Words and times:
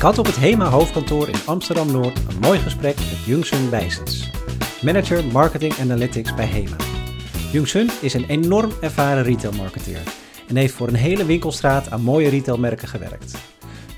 Ik 0.00 0.06
had 0.06 0.18
op 0.18 0.26
het 0.26 0.36
HEMA 0.36 0.68
hoofdkantoor 0.68 1.28
in 1.28 1.46
Amsterdam-Noord 1.46 2.18
een 2.28 2.38
mooi 2.40 2.58
gesprek 2.58 2.96
met 2.96 3.24
Jungsun 3.26 3.70
Bijsens, 3.70 4.30
manager 4.82 5.24
Marketing 5.24 5.78
Analytics 5.78 6.34
bij 6.34 6.46
HEMA. 6.46 6.76
Jungsun 7.52 7.90
is 8.00 8.14
een 8.14 8.24
enorm 8.24 8.70
ervaren 8.80 9.22
retailmarketeer 9.22 10.02
en 10.48 10.56
heeft 10.56 10.74
voor 10.74 10.88
een 10.88 10.94
hele 10.94 11.24
winkelstraat 11.24 11.90
aan 11.90 12.02
mooie 12.02 12.28
retailmerken 12.28 12.88
gewerkt. 12.88 13.38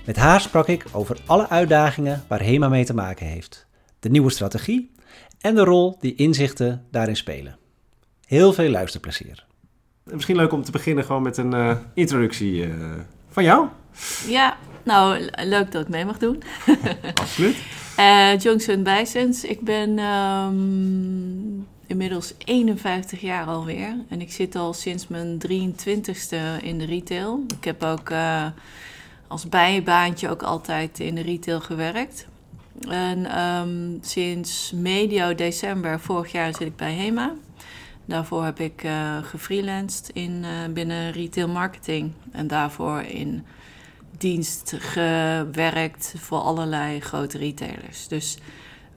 Met 0.07 0.16
haar 0.16 0.41
sprak 0.41 0.68
ik 0.68 0.84
over 0.93 1.18
alle 1.27 1.48
uitdagingen 1.48 2.25
waar 2.29 2.43
HEMA 2.43 2.69
mee 2.69 2.84
te 2.84 2.95
maken 2.95 3.27
heeft, 3.27 3.66
de 3.98 4.11
nieuwe 4.11 4.30
strategie 4.30 4.91
en 5.41 5.55
de 5.55 5.64
rol 5.64 5.96
die 6.00 6.14
inzichten 6.14 6.87
daarin 6.91 7.16
spelen. 7.16 7.59
Heel 8.27 8.53
veel 8.53 8.71
luisterplezier. 8.71 9.46
Misschien 10.05 10.37
leuk 10.37 10.53
om 10.53 10.62
te 10.62 10.71
beginnen 10.71 11.05
gewoon 11.05 11.23
met 11.23 11.37
een 11.37 11.55
uh, 11.55 11.76
introductie 11.94 12.66
uh, 12.66 12.75
van 13.29 13.44
jou. 13.44 13.68
Ja, 14.26 14.57
nou, 14.85 15.29
leuk 15.43 15.72
dat 15.72 15.82
ik 15.82 15.89
mee 15.89 16.04
mag 16.04 16.18
doen. 16.18 16.43
Absoluut. 17.14 17.57
uh, 17.99 18.39
Johnson 18.39 18.82
Bijsens. 18.82 19.45
Ik 19.45 19.61
ben 19.61 19.99
um, 19.99 21.67
inmiddels 21.86 22.35
51 22.45 23.21
jaar 23.21 23.46
alweer. 23.46 23.96
En 24.09 24.21
ik 24.21 24.32
zit 24.32 24.57
al 24.57 24.73
sinds 24.73 25.09
mijn 25.09 25.40
23ste 25.49 26.63
in 26.63 26.79
de 26.79 26.85
retail. 26.85 27.45
Ik 27.59 27.64
heb 27.64 27.82
ook 27.82 28.11
uh, 28.11 28.46
als 29.29 29.49
bijbaantje 29.49 30.29
ook 30.29 30.43
altijd 30.43 31.01
in 31.01 31.14
de 31.14 31.23
retail 31.23 31.61
gewerkt. 31.61 32.27
En 32.89 33.41
um, 33.41 33.98
sinds 34.01 34.73
medio 34.75 35.34
december 35.34 36.01
vorig 36.01 36.33
jaar 36.33 36.55
zit 36.55 36.67
ik 36.67 36.77
bij 36.77 36.95
HEMA. 36.95 37.33
Daarvoor 38.05 38.45
heb 38.45 38.61
ik 38.61 38.84
uh, 38.84 39.17
gefreelanced 39.23 40.11
in, 40.12 40.45
uh, 40.45 40.73
binnen 40.73 41.12
retail 41.12 41.48
marketing. 41.48 42.12
En 42.33 42.47
daarvoor 42.47 43.01
in 43.01 43.45
dienst 44.23 44.75
gewerkt 44.78 46.15
voor 46.19 46.39
allerlei 46.39 47.01
grote 47.01 47.39
retailers. 47.39 48.09
Dus 48.09 48.39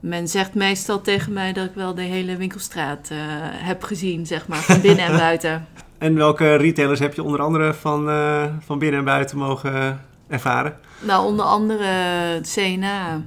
men 0.00 0.28
zegt 0.28 0.54
meestal 0.54 1.00
tegen 1.00 1.32
mij 1.32 1.52
dat 1.52 1.64
ik 1.64 1.74
wel 1.74 1.94
de 1.94 2.02
hele 2.02 2.36
winkelstraat 2.36 3.08
uh, 3.12 3.18
heb 3.42 3.82
gezien, 3.82 4.26
zeg 4.26 4.48
maar, 4.48 4.58
van 4.58 4.80
binnen 4.80 5.04
en 5.04 5.16
buiten. 5.28 5.66
En 5.98 6.14
welke 6.14 6.54
retailers 6.54 7.00
heb 7.00 7.14
je 7.14 7.22
onder 7.22 7.40
andere 7.40 7.74
van, 7.74 8.08
uh, 8.08 8.44
van 8.60 8.78
binnen 8.78 8.98
en 8.98 9.04
buiten 9.04 9.38
mogen 9.38 10.00
ervaren? 10.28 10.78
Nou, 11.00 11.26
onder 11.26 11.44
andere 11.44 12.40
CNA. 12.54 13.22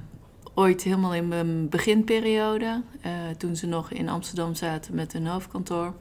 Ooit 0.53 0.83
helemaal 0.83 1.13
in 1.13 1.27
mijn 1.27 1.69
beginperiode, 1.69 2.81
uh, 3.05 3.11
toen 3.37 3.55
ze 3.55 3.67
nog 3.67 3.91
in 3.91 4.09
Amsterdam 4.09 4.55
zaten 4.55 4.95
met 4.95 5.13
hun 5.13 5.27
hoofdkantoor. 5.27 5.93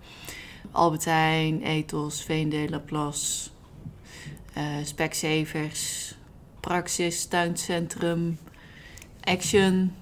Albert 0.70 1.04
Heijn, 1.04 1.62
Ethos, 1.62 2.22
V&D, 2.22 2.70
Laplace, 2.70 3.48
uh, 4.58 4.64
Specsavers, 4.84 6.14
Praxis, 6.60 7.26
Tuincentrum, 7.26 8.38
Action, 9.20 9.94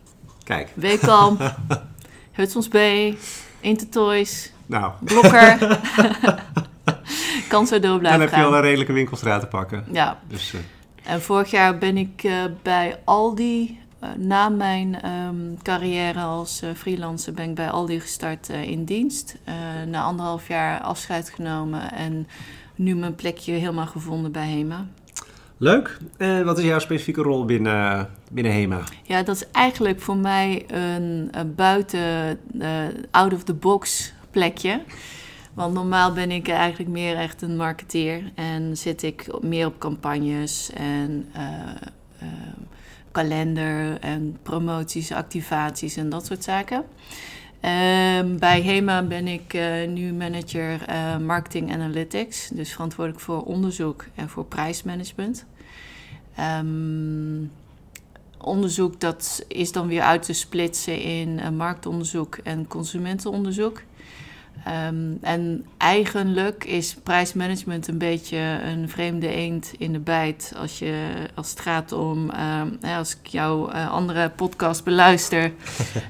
Kijk. 0.45 0.69
Weekamp, 0.75 1.57
Hudson's 2.37 2.69
Bay, 2.69 3.19
Intertoys, 3.61 4.53
nou. 4.67 4.93
Blokker. 5.01 5.59
kan 7.49 7.67
zo 7.67 7.79
door 7.79 7.99
blijven 7.99 8.21
Dan 8.21 8.29
heb 8.29 8.39
je 8.39 8.45
al 8.45 8.55
een 8.55 8.61
redelijke 8.61 8.93
winkelstraat 8.93 9.41
te 9.41 9.47
pakken. 9.47 9.85
Ja. 9.93 10.21
Dus, 10.29 10.53
uh, 10.53 10.61
En 11.03 11.23
vorig 11.23 11.51
jaar 11.51 11.79
ben 11.79 11.97
ik 11.97 12.23
uh, 12.23 12.45
bij 12.63 13.01
Aldi, 13.05 13.81
na 14.17 14.49
mijn 14.49 15.11
um, 15.11 15.59
carrière 15.63 16.21
als 16.21 16.63
uh, 16.63 16.71
freelancer, 16.75 17.33
ben 17.33 17.49
ik 17.49 17.55
bij 17.55 17.71
Aldi 17.71 18.01
gestart 18.01 18.49
in 18.49 18.85
dienst. 18.85 19.37
na 19.87 20.03
anderhalf 20.03 20.49
jaar 20.49 20.81
afscheid 20.81 21.31
genomen 21.31 21.93
en 21.93 22.27
nu 22.75 22.95
mijn 22.95 23.15
plekje 23.15 23.53
helemaal 23.53 23.87
gevonden 23.87 24.33
bij 24.33 24.49
HEMA. 24.49 24.87
Leuk. 25.57 25.99
En 26.17 26.45
wat 26.45 26.59
is 26.59 26.65
jouw 26.65 26.79
specifieke 26.79 27.23
rol 27.23 27.45
binnen, 27.45 28.11
binnen 28.31 28.53
HEMA? 28.53 28.81
Ja, 29.03 29.23
dat 29.23 29.37
is 29.37 29.51
eigenlijk 29.51 30.01
voor 30.01 30.17
mij 30.17 30.65
een, 30.69 31.29
een 31.31 31.55
buiten 31.55 32.39
out-of-the-box 33.11 34.13
plekje. 34.31 34.81
Want 35.55 35.75
normaal 35.75 36.13
ben 36.13 36.31
ik 36.31 36.49
eigenlijk 36.49 36.91
meer 36.91 37.17
echt 37.17 37.43
een 37.43 37.57
marketeer 37.57 38.33
en 38.35 38.77
zit 38.77 39.03
ik 39.03 39.43
meer 39.43 39.67
op 39.67 39.79
campagnes 39.79 40.71
en 40.75 41.29
uh, 41.37 41.43
kalender 43.17 44.01
en 44.01 44.39
promoties, 44.43 45.13
activaties 45.13 45.97
en 45.97 46.09
dat 46.09 46.27
soort 46.27 46.45
zaken. 46.45 46.77
Um, 46.77 48.39
bij 48.39 48.63
HEMA 48.63 49.03
ben 49.03 49.27
ik 49.27 49.55
uh, 49.55 49.89
nu 49.89 50.13
manager 50.13 50.81
marketing 51.21 51.73
analytics, 51.73 52.49
dus 52.49 52.73
verantwoordelijk 52.73 53.23
voor 53.23 53.43
onderzoek 53.43 54.05
en 54.15 54.29
voor 54.29 54.45
prijsmanagement. 54.45 55.45
Um, 56.59 57.51
onderzoek 58.39 59.01
dat 59.01 59.45
is 59.49 59.73
dan 59.73 59.87
weer 59.87 60.03
uit 60.03 60.23
te 60.23 60.33
splitsen 60.33 61.01
in 61.01 61.57
marktonderzoek 61.57 62.39
en 62.43 62.67
consumentenonderzoek. 62.67 63.83
Um, 64.89 65.19
en 65.21 65.67
eigenlijk 65.77 66.65
is 66.65 66.95
prijsmanagement 66.95 67.89
een 67.89 67.99
beetje 67.99 68.39
een 68.63 68.89
vreemde 68.89 69.29
eend 69.29 69.73
in 69.79 69.93
de 69.93 69.99
bijt 69.99 70.53
als, 70.57 70.79
je, 70.79 71.13
als 71.35 71.51
het 71.51 71.61
gaat 71.61 71.93
om, 71.93 72.31
um, 72.31 72.79
als 72.83 73.17
ik 73.17 73.27
jouw 73.27 73.73
uh, 73.73 73.91
andere 73.91 74.31
podcast 74.31 74.85
beluister, 74.85 75.53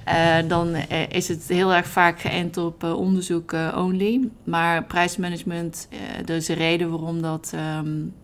uh, 0.09 0.37
dan 0.49 0.75
uh, 0.75 1.09
is 1.09 1.29
het 1.29 1.45
heel 1.49 1.75
erg 1.75 1.87
vaak 1.87 2.21
geënt 2.21 2.57
op 2.57 2.83
onderzoek 2.83 3.55
only. 3.75 4.29
Maar 4.45 4.85
prijsmanagement, 4.85 5.89
er 6.27 6.37
is 6.37 6.49
een 6.49 6.55
reden 6.55 6.91
waarom 6.91 7.23
dat 7.23 7.53
um, 7.85 8.15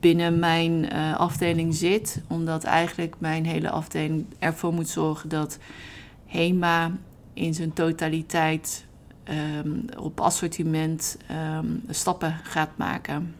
binnen 0.00 0.38
mijn 0.38 0.92
afdeling 1.16 1.74
zit, 1.74 2.22
omdat 2.26 2.64
eigenlijk 2.64 3.14
mijn 3.18 3.46
hele 3.46 3.70
afdeling 3.70 4.26
ervoor 4.38 4.72
moet 4.72 4.88
zorgen 4.88 5.28
dat 5.28 5.58
HEMA 6.26 6.92
in 7.38 7.54
zijn 7.54 7.72
totaliteit 7.72 8.84
um, 9.64 9.84
op 9.98 10.20
assortiment 10.20 11.18
um, 11.56 11.82
stappen 11.88 12.36
gaat 12.42 12.70
maken. 12.76 13.34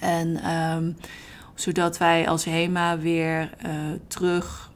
En 0.00 0.50
um, 0.50 0.96
zodat 1.54 1.98
wij 1.98 2.28
als 2.28 2.44
HEMA 2.44 2.98
weer 2.98 3.50
uh, 3.66 3.70
terug 4.06 4.70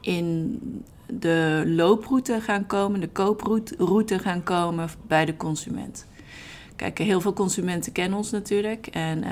in 0.00 0.58
de 1.06 1.62
looproute 1.66 2.40
gaan 2.40 2.66
komen, 2.66 3.00
de 3.00 3.08
kooproute 3.08 4.18
gaan 4.18 4.42
komen 4.42 4.88
bij 5.06 5.24
de 5.24 5.36
consument. 5.36 6.06
Kijk, 6.76 6.98
heel 6.98 7.20
veel 7.20 7.32
consumenten 7.32 7.92
kennen 7.92 8.18
ons 8.18 8.30
natuurlijk 8.30 8.86
en 8.86 9.24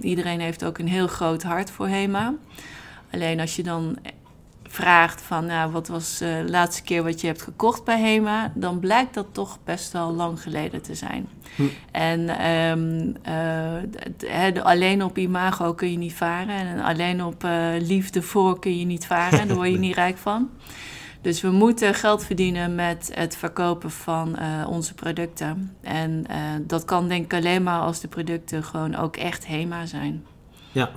iedereen 0.00 0.40
heeft 0.40 0.64
ook 0.64 0.78
een 0.78 0.88
heel 0.88 1.06
groot 1.06 1.42
hart 1.42 1.70
voor 1.70 1.88
HEMA. 1.88 2.34
Alleen 3.12 3.40
als 3.40 3.56
je 3.56 3.62
dan 3.62 3.98
vraagt 4.74 5.22
van 5.22 5.46
nou, 5.46 5.70
wat 5.70 5.88
was 5.88 6.22
uh, 6.22 6.38
de 6.38 6.50
laatste 6.50 6.82
keer 6.82 7.02
wat 7.02 7.20
je 7.20 7.26
hebt 7.26 7.42
gekocht 7.42 7.84
bij 7.84 8.00
HEMA, 8.00 8.52
dan 8.54 8.78
blijkt 8.78 9.14
dat 9.14 9.26
toch 9.32 9.58
best 9.64 9.92
wel 9.92 10.12
lang 10.12 10.42
geleden 10.42 10.82
te 10.82 10.94
zijn. 10.94 11.28
Hm. 11.56 11.62
En 11.90 12.46
um, 12.50 13.06
uh, 13.28 14.52
de, 14.52 14.62
alleen 14.62 15.04
op 15.04 15.18
imago 15.18 15.74
kun 15.74 15.90
je 15.90 15.98
niet 15.98 16.14
varen 16.14 16.54
en 16.54 16.80
alleen 16.80 17.24
op 17.24 17.44
uh, 17.44 17.66
liefde 17.78 18.22
voor 18.22 18.58
kun 18.58 18.78
je 18.78 18.84
niet 18.84 19.06
varen, 19.06 19.48
daar 19.48 19.56
word 19.56 19.70
je 19.70 19.78
niet 19.88 19.94
rijk 19.94 20.16
van. 20.16 20.50
Dus 21.20 21.40
we 21.40 21.50
moeten 21.50 21.94
geld 21.94 22.24
verdienen 22.24 22.74
met 22.74 23.10
het 23.14 23.36
verkopen 23.36 23.90
van 23.90 24.36
onze 24.66 24.94
producten. 24.94 25.76
En 25.80 26.26
dat 26.62 26.84
kan 26.84 27.08
denk 27.08 27.24
ik 27.24 27.34
alleen 27.34 27.62
maar 27.62 27.80
als 27.80 28.00
de 28.00 28.08
producten 28.08 28.64
gewoon 28.64 28.96
ook 28.96 29.16
echt 29.16 29.46
HEMA 29.46 29.86
zijn. 29.86 30.26
Ja, 30.72 30.90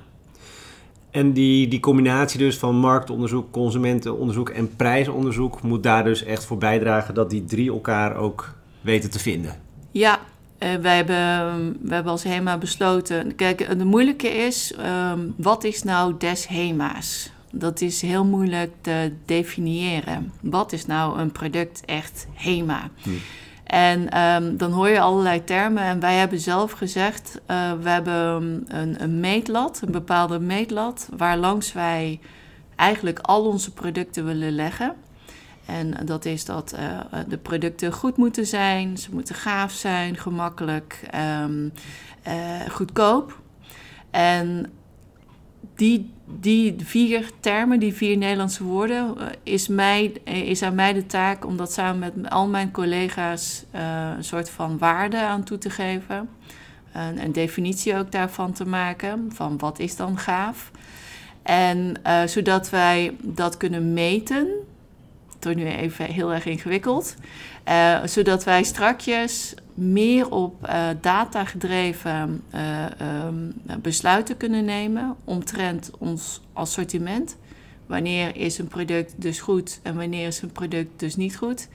en 1.18 1.34
die, 1.34 1.68
die 1.68 1.80
combinatie 1.80 2.40
dus 2.40 2.58
van 2.58 2.76
marktonderzoek, 2.76 3.52
consumentenonderzoek 3.52 4.50
en 4.50 4.76
prijsonderzoek 4.76 5.62
moet 5.62 5.84
daar 5.84 6.04
dus 6.04 6.24
echt 6.24 6.46
voor 6.46 6.58
bijdragen 6.58 7.14
dat 7.14 7.30
die 7.30 7.46
drie 7.46 7.72
elkaar 7.72 8.16
ook 8.16 8.54
weten 8.82 9.10
te 9.10 9.20
vinden. 9.20 9.56
Ja, 9.92 10.20
uh, 10.60 10.76
wij, 10.76 10.96
hebben, 10.96 11.78
we 11.82 11.94
hebben 11.94 12.12
als 12.12 12.24
HEMA 12.24 12.58
besloten. 12.58 13.36
Kijk, 13.36 13.78
de 13.78 13.86
moeilijke 13.86 14.28
is, 14.28 14.74
um, 15.12 15.34
wat 15.38 15.64
is 15.64 15.84
nou 15.84 16.14
des 16.18 16.48
HEMA's? 16.48 17.32
Dat 17.52 17.82
is 17.82 18.02
heel 18.02 18.26
moeilijk 18.26 18.72
te 18.82 19.12
definiëren. 19.26 20.34
Wat 20.42 20.74
is 20.74 20.86
nou 20.86 21.20
een 21.20 21.32
product 21.32 21.82
echt 21.86 22.28
HEMA? 22.34 22.90
Hm. 23.02 23.10
En 23.68 24.20
um, 24.20 24.58
dan 24.58 24.72
hoor 24.72 24.90
je 24.90 25.00
allerlei 25.00 25.44
termen. 25.44 25.84
En 25.84 26.00
wij 26.00 26.16
hebben 26.16 26.40
zelf 26.40 26.72
gezegd, 26.72 27.40
uh, 27.52 27.72
we 27.82 27.90
hebben 27.90 28.66
een, 28.68 29.04
een, 29.04 29.20
meetlat, 29.20 29.82
een 29.86 29.92
bepaalde 29.92 30.40
meetlat, 30.40 31.10
waar 31.18 31.38
langs 31.38 31.74
wij 31.74 32.20
eigenlijk 32.76 33.20
al 33.20 33.46
onze 33.46 33.74
producten 33.74 34.26
willen 34.26 34.52
leggen. 34.52 34.96
En 35.66 36.06
dat 36.06 36.26
is 36.26 36.46
dat 36.46 36.76
uh, 36.80 37.20
de 37.28 37.38
producten 37.38 37.94
goed 37.94 38.18
moeten 38.18 38.46
zijn, 38.46 38.98
ze 38.98 39.14
moeten 39.14 39.36
gaaf 39.36 39.72
zijn, 39.72 40.18
gemakkelijk, 40.18 41.10
uh, 41.16 41.46
goedkoop. 42.70 43.40
En 44.12 44.72
die, 45.76 46.14
die 46.26 46.76
vier 46.78 47.30
termen, 47.40 47.80
die 47.80 47.94
vier 47.94 48.18
Nederlandse 48.18 48.64
woorden, 48.64 49.16
is, 49.44 49.68
mij, 49.68 50.04
is 50.24 50.62
aan 50.62 50.76
mij 50.76 50.94
de 50.94 51.06
taak 51.06 51.46
om 51.46 51.58
dat 51.58 51.74
samen 51.74 52.00
met 52.00 52.30
al 52.30 52.48
mijn 52.48 52.72
collega's 52.72 53.66
uh, 53.76 54.12
een 54.18 54.24
soort 54.24 54.50
van 54.50 54.78
waarde 54.78 55.20
aan 55.20 55.44
toe 55.44 55.58
te 55.58 55.70
geven. 55.70 56.30
Een, 56.94 57.24
een, 57.24 57.32
definitie 57.32 57.98
ook 57.98 58.12
daarvan 58.12 58.52
te 58.54 58.66
maken, 58.66 59.30
van 59.34 59.58
wat 59.58 59.80
is 59.80 59.96
dan 59.96 60.18
gaaf. 60.18 60.72
En 61.44 62.02
zodat 62.26 62.70
wij 62.70 63.16
dat 63.22 63.58
kunnen 63.58 63.94
meten, 63.94 64.48
het 65.40 65.56
nu 65.56 65.66
even 65.66 66.06
heel 66.06 66.34
erg 66.34 66.46
ingewikkeld, 66.46 67.16
zodat 68.06 68.44
wij 68.44 68.64
strakjes 68.64 69.56
meer 69.78 70.30
op 70.30 70.68
uh, 70.68 70.88
data-gedreven 71.02 72.44
ehm, 72.50 73.52
besluiten 73.82 74.38
kunnen 74.38 74.66
nemen 74.66 75.16
omtrent 75.24 75.92
ons 75.98 76.42
assortiment 76.54 77.38
wanneer 77.88 78.36
is 78.36 78.58
een 78.58 78.68
product 78.68 79.14
dus 79.18 79.40
goed 79.40 79.80
en 79.84 79.96
wanneer 79.96 80.28
is 80.28 80.42
een 80.42 80.52
product 80.52 81.00
dus 81.00 81.16
niet 81.16 81.38
goed, 81.38 81.68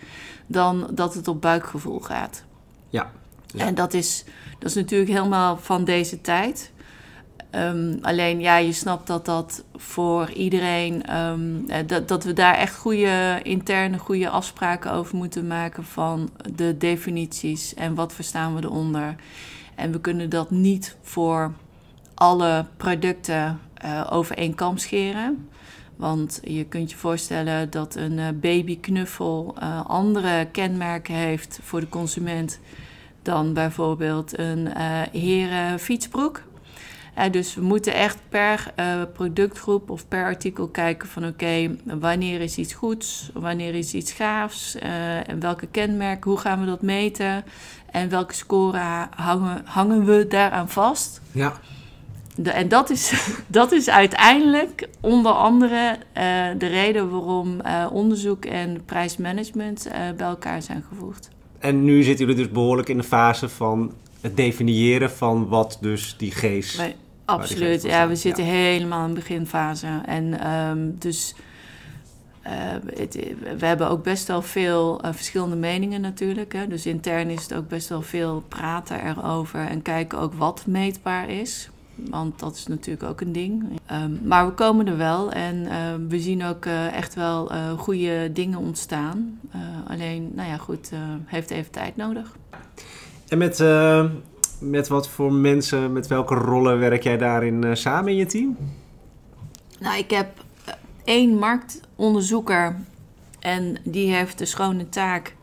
dan 0.47 0.91
dat 0.91 1.15
het 1.15 1.29
op 1.29 1.41
buikgevoel 1.41 2.01
gaat. 2.01 2.45
Ja. 2.89 3.13
En 3.57 3.75
dat 3.75 3.95
is, 3.95 4.25
dat 4.59 4.71
is 4.71 4.77
natuurlijk 4.77 5.11
helemaal 5.11 5.57
van 5.57 5.85
deze 5.85 6.21
tijd. 6.21 6.72
Ehm, 7.53 7.97
alleen 8.01 8.41
ja, 8.41 8.57
je 8.57 8.73
snapt 8.73 9.07
dat 9.07 9.25
dat 9.25 9.65
voor 9.77 10.31
iedereen, 10.31 11.03
ehm, 11.03 11.69
eh, 11.69 11.87
dat, 11.87 12.09
dat 12.09 12.25
we 12.25 12.33
daar 12.33 12.55
echt 12.55 12.77
goede 12.77 13.41
interne 13.43 13.99
goede 13.99 14.29
afspraken 14.29 14.93
over 14.93 15.17
moeten 15.17 15.47
maken 15.47 15.85
van 15.85 16.31
de 16.55 16.77
definities 16.77 17.75
en 17.75 17.95
wat 17.95 18.13
verstaan 18.13 18.55
we 18.55 18.63
eronder. 18.63 19.15
En 19.75 19.93
we 19.93 20.01
kunnen 20.01 20.31
dat 20.31 20.51
niet 20.51 20.97
voor 21.03 21.53
alle 22.15 22.67
producten 22.77 23.61
uh, 23.85 24.07
over 24.11 24.37
één 24.37 24.55
kam 24.55 24.79
scheren. 24.79 25.49
Want 25.97 26.41
je 26.45 26.65
kunt 26.65 26.91
je 26.91 26.97
voorstellen 26.97 27.71
dat 27.71 27.95
een 27.95 28.19
uh, 28.19 28.29
babyknuffel 28.41 29.55
andere 29.87 30.49
kenmerken 30.53 31.15
heeft 31.15 31.59
voor 31.63 31.81
de 31.81 31.89
consument 31.89 32.61
dan 33.23 33.53
bijvoorbeeld 33.53 34.39
een 34.39 34.69
heren 35.13 35.79
fietsbroek. 35.79 36.43
Dus 37.31 37.55
we 37.55 37.61
moeten 37.61 37.95
echt 37.95 38.19
per 38.29 38.73
productgroep 39.13 39.91
of 39.91 40.09
per 40.09 40.25
artikel 40.25 40.69
kijken 40.69 41.09
van 41.09 41.27
oké, 41.27 41.77
wanneer 41.85 42.41
is 42.41 42.57
iets 42.57 42.75
goeds, 42.75 43.31
wanneer 43.35 43.75
is 43.75 43.95
iets 43.95 44.13
gaafs, 44.13 44.75
en 45.27 45.41
welke 45.41 45.67
kenmerken, 45.67 46.31
hoe 46.31 46.41
gaan 46.41 46.61
we 46.61 46.67
dat 46.67 46.83
meten 46.83 47.45
en 47.91 48.09
welke 48.09 48.35
score 48.35 49.09
hangen, 49.17 49.63
hangen 49.65 50.05
we 50.05 50.27
daaraan 50.29 50.69
vast. 50.69 51.21
Ja 51.33 51.61
en 52.43 52.69
dat 52.69 52.91
is, 52.91 53.13
dat 53.47 53.73
is 53.73 53.91
uiteindelijk 53.91 54.89
onder 55.01 55.33
andere 55.33 55.97
uh, 55.97 56.23
de 56.59 56.67
reden 56.67 57.11
waarom 57.11 57.61
uh, 57.67 57.87
onderzoek 57.93 58.45
en 58.45 58.85
prijsmanagement 58.85 59.87
uh, 59.87 59.93
bij 60.17 60.27
elkaar 60.27 60.63
zijn 60.63 60.85
gevoegd. 60.89 61.29
En 61.59 61.85
nu 61.85 62.03
zitten 62.03 62.27
jullie 62.27 62.43
dus 62.43 62.53
behoorlijk 62.53 62.89
in 62.89 62.97
de 62.97 63.03
fase 63.03 63.49
van 63.49 63.93
het 64.23 64.37
definiëren 64.37 65.11
van 65.11 65.49
wat 65.49 65.79
dus 65.81 66.15
die 66.19 66.31
geest. 66.31 66.77
Wij, 66.77 66.97
absoluut, 67.25 67.83
ja, 67.83 68.09
we 68.09 68.17
zitten 68.17 68.45
helemaal 68.45 69.09
in 69.09 69.15
de 69.15 69.21
beginfase. 69.21 70.01
En 70.05 70.53
um, 70.53 70.97
dus 70.99 71.35
het, 72.43 73.19
we 73.59 73.67
hebben 73.67 73.89
ook 73.89 74.03
best 74.03 74.29
wel 74.29 74.43
veel 74.43 75.01
verschillende 75.13 75.57
meningen 75.57 76.01
natuurlijk. 76.01 76.53
Hè. 76.53 76.67
Dus 76.67 76.87
intern 76.87 77.31
is 77.31 77.43
het 77.43 77.55
ook 77.55 77.69
best 77.69 77.89
wel 77.89 78.03
veel 78.03 78.43
praten 78.49 79.07
erover 79.07 79.67
en 79.67 79.83
kijken 79.83 80.19
ook 80.19 80.35
wat 80.35 80.67
meetbaar 80.67 81.31
is. 81.31 81.71
Want 81.95 82.39
dat 82.39 82.55
is 82.55 82.67
natuurlijk 82.67 83.11
ook 83.11 83.21
een 83.21 83.33
ding. 83.33 83.81
Um, 83.93 84.21
maar 84.25 84.47
we 84.47 84.53
komen 84.53 84.87
er 84.87 84.97
wel 84.97 85.33
en 85.33 85.57
uh, 85.57 85.73
we 86.09 86.21
zien 86.21 86.45
ook 86.45 86.65
uh, 86.65 86.97
echt 86.97 87.15
wel 87.15 87.51
goede 87.77 88.31
dingen 88.33 88.59
ontstaan. 88.59 89.41
alleen, 89.87 90.33
nou 90.35 90.49
ja, 90.49 90.57
goed, 90.57 90.91
heeft 91.25 91.51
even 91.51 91.71
tijd 91.71 91.97
nodig. 91.97 92.37
En 93.33 93.39
met, 93.39 93.65
met 94.61 94.89
wat 94.89 95.09
voor 95.09 95.33
mensen, 95.33 95.93
met 95.93 96.07
welke 96.07 96.35
rollen 96.35 96.79
werk 96.79 97.03
jij 97.03 97.17
daarin 97.17 97.77
samen 97.77 98.11
in 98.11 98.17
je 98.17 98.27
team? 98.27 98.57
Nou, 99.81 99.99
ik 99.99 100.11
heb 100.11 100.45
één 101.05 101.39
marktonderzoeker 101.39 102.77
en 103.41 103.77
die 103.85 104.15
heeft 104.15 104.39
de 104.39 104.45
schone 104.45 104.89
taak 104.89 105.37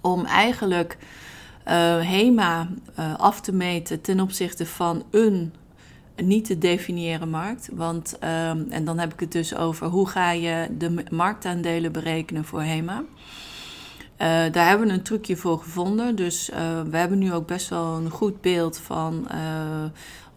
om 0.00 0.24
eigenlijk 0.24 0.98
uh, 1.00 1.72
HEMA 2.00 2.68
af 3.16 3.40
te 3.40 3.52
meten 3.52 4.00
ten 4.00 4.20
opzichte 4.20 4.66
van 4.66 5.04
een 5.10 5.54
niet 6.16 6.44
te 6.44 6.58
definiëren 6.58 7.30
markt. 7.30 7.68
Want, 7.72 8.14
um, 8.14 8.66
en 8.70 8.84
dan 8.84 8.98
heb 8.98 9.12
ik 9.12 9.20
het 9.20 9.32
dus 9.32 9.56
over 9.56 9.86
hoe 9.86 10.08
ga 10.08 10.30
je 10.30 10.66
de 10.78 11.04
marktaandelen 11.10 11.92
berekenen 11.92 12.44
voor 12.44 12.62
HEMA. 12.62 13.04
Uh, 14.20 14.26
daar 14.26 14.68
hebben 14.68 14.86
we 14.86 14.92
een 14.92 15.02
trucje 15.02 15.36
voor 15.36 15.58
gevonden. 15.58 16.16
Dus 16.16 16.50
we 16.90 16.96
hebben 16.96 17.18
nu 17.18 17.32
ook 17.32 17.46
best 17.46 17.68
wel 17.68 17.96
een 17.96 18.10
goed 18.10 18.40
beeld 18.40 18.78
van 18.78 19.28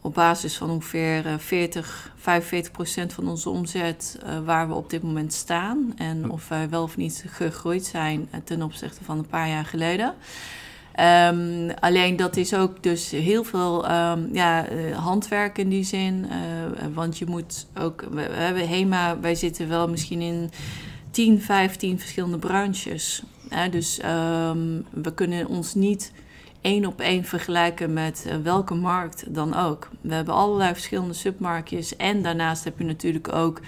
op 0.02 0.14
basis 0.14 0.58
van 0.58 0.70
ongeveer 0.70 1.24
40, 1.38 2.12
45 2.18 2.72
procent 2.72 3.14
van 3.14 3.28
onze 3.28 3.50
omzet 3.50 4.20
waar 4.46 4.68
we 4.68 4.74
op 4.74 4.90
dit 4.90 5.04
moment 5.04 5.34
staan. 5.34 5.94
En 5.98 6.30
of 6.30 6.48
wij 6.48 6.70
wel 6.70 6.84
of 6.84 6.98
niet 6.98 7.26
gegroeid 7.28 7.86
zijn 7.86 8.30
ten 8.44 8.62
opzichte 8.62 9.04
van 9.04 9.18
een 9.18 9.28
paar 9.28 9.48
jaar 9.50 9.66
geleden. 9.66 10.14
Um, 11.00 11.72
alleen 11.80 12.16
dat 12.16 12.38
is 12.38 12.54
ook 12.54 12.84
dus 12.84 13.10
heel 13.10 13.44
veel 13.44 13.92
um, 13.92 14.30
ja, 14.34 14.66
handwerk 14.96 15.58
in 15.58 15.70
die 15.70 15.84
zin. 15.84 16.28
Want 16.94 17.18
je 17.18 17.26
moet 17.26 17.68
ook, 17.80 18.06
we, 18.12 18.22
hebben 18.22 18.68
HEMA, 18.68 19.20
wij 19.20 19.36
zitten 19.36 19.70
wel 19.70 19.90
misschien 19.90 20.22
in 20.22 20.52
10, 21.12 21.42
15 21.42 22.00
verschillende 22.00 22.38
branches. 22.38 23.24
Uh, 23.54 23.72
dus 23.72 24.00
um, 24.06 24.86
we 24.90 25.14
kunnen 25.14 25.48
ons 25.48 25.74
niet 25.74 26.12
één 26.62 26.86
op 26.86 27.00
één 27.00 27.24
vergelijken 27.24 27.94
met 27.94 28.26
uh, 28.28 28.36
welke 28.36 28.74
markt 28.74 29.34
dan 29.34 29.56
ook. 29.56 29.90
We 30.02 30.14
hebben 30.14 30.34
allerlei 30.34 30.74
verschillende 30.74 31.14
submarktjes. 31.14 31.96
En 31.96 32.22
daarnaast 32.22 32.64
heb 32.64 32.78
je 32.78 32.84
natuurlijk 32.84 33.34
ook 33.34 33.62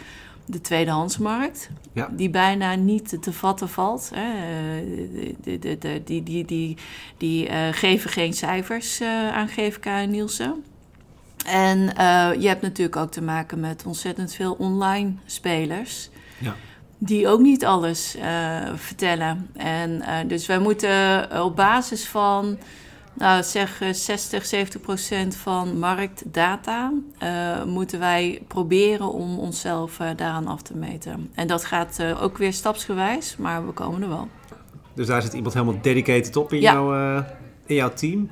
de 0.46 0.62
tweedehandsmarkt, 0.62 1.70
ja. 1.94 2.10
die 2.12 2.30
bijna 2.30 2.76
niet 2.76 3.18
te 3.22 3.34
vatten 3.34 3.70
valt. 3.70 4.12
Die 6.04 6.24
die, 6.24 6.46
die, 6.46 6.78
die 7.18 7.50
uh, 7.50 7.68
geven 7.72 8.10
geen 8.10 8.34
cijfers 8.34 9.02
uh, 9.02 9.32
aan 9.32 9.48
GVK 9.48 9.86
en 9.86 10.10
Nielsen. 10.10 10.64
En 11.46 11.80
uh, 11.80 12.32
je 12.40 12.48
hebt 12.48 12.62
natuurlijk 12.62 12.96
ook 12.96 13.12
te 13.12 13.22
maken 13.22 13.60
met 13.60 13.84
ontzettend 13.86 14.34
veel 14.34 14.54
online 14.54 15.14
spelers. 15.26 16.10
Ja. 16.38 16.56
Die 16.98 17.28
ook 17.28 17.40
niet 17.40 17.66
alles 17.66 18.16
vertellen. 18.76 19.50
En 19.54 20.04
dus 20.28 20.46
wij 20.46 20.60
moeten 20.60 21.28
op 21.44 21.56
basis 21.56 22.08
van 22.08 22.58
nou, 23.16 23.44
zeg 23.44 23.82
60, 23.92 24.42
eh, 24.42 24.48
70 24.48 24.82
procent 24.82 25.36
van 25.36 25.80
marktdata 25.80 26.94
uh, 27.24 27.64
moeten 27.64 28.00
wij 28.00 28.42
proberen 28.48 29.12
om 29.12 29.40
onszelf 29.40 30.00
uh, 30.00 30.08
daaraan 30.16 30.48
af 30.48 30.62
te 30.62 30.78
meten. 30.78 31.32
En 31.34 31.48
dat 31.48 31.66
gaat 31.66 31.98
uh, 32.02 32.24
ook 32.24 32.38
weer 32.38 32.54
stapsgewijs, 32.54 33.38
maar 33.38 33.66
we 33.66 33.72
komen 33.72 34.02
er 34.02 34.10
wel. 34.10 34.28
Dus 34.94 35.08
daar 35.08 35.22
zit 35.22 35.34
iemand 35.34 35.54
helemaal 35.54 35.82
dedicated 35.82 36.36
op 36.36 36.54
in, 36.54 36.62
ja. 36.62 36.74
jouw, 36.74 37.24
in 37.66 37.76
jouw 37.76 37.94
team. 37.94 38.30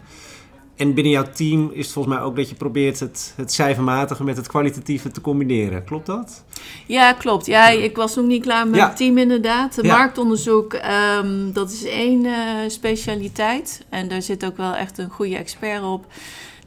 En 0.75 0.93
binnen 0.93 1.13
jouw 1.13 1.31
team 1.33 1.69
is 1.73 1.85
het 1.85 1.93
volgens 1.93 2.15
mij 2.15 2.23
ook 2.23 2.35
dat 2.35 2.49
je 2.49 2.55
probeert 2.55 2.99
het, 2.99 3.33
het 3.35 3.53
cijfermatige 3.53 4.23
met 4.23 4.37
het 4.37 4.47
kwalitatieve 4.47 5.11
te 5.11 5.21
combineren. 5.21 5.83
Klopt 5.83 6.05
dat? 6.05 6.43
Ja, 6.87 7.13
klopt. 7.13 7.45
Ja, 7.45 7.69
ik 7.69 7.95
was 7.95 8.15
nog 8.15 8.25
niet 8.25 8.43
klaar 8.43 8.67
met 8.67 8.81
het 8.81 8.97
team 8.97 9.17
inderdaad. 9.17 9.83
Marktonderzoek, 9.83 10.73
um, 11.19 11.53
dat 11.53 11.71
is 11.71 11.83
één 11.83 12.25
uh, 12.25 12.33
specialiteit. 12.67 13.85
En 13.89 14.07
daar 14.07 14.21
zit 14.21 14.45
ook 14.45 14.57
wel 14.57 14.75
echt 14.75 14.97
een 14.97 15.09
goede 15.09 15.37
expert 15.37 15.83
op. 15.83 16.05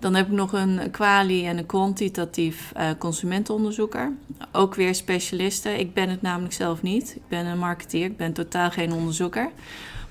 Dan 0.01 0.15
heb 0.15 0.27
ik 0.27 0.33
nog 0.33 0.53
een 0.53 0.91
quali- 0.91 1.47
en 1.47 1.59
een 1.59 1.67
kwantitatief 1.67 2.73
uh, 2.77 2.85
consumentenonderzoeker. 2.99 4.13
Ook 4.53 4.75
weer 4.75 4.95
specialisten. 4.95 5.79
Ik 5.79 5.95
ben 5.95 6.09
het 6.09 6.23
namelijk 6.23 6.55
zelf 6.55 6.83
niet. 6.83 7.13
Ik 7.17 7.29
ben 7.29 7.47
een 7.47 7.59
marketeer, 7.59 8.05
ik 8.05 8.17
ben 8.17 8.33
totaal 8.33 8.71
geen 8.71 8.93
onderzoeker. 8.93 9.51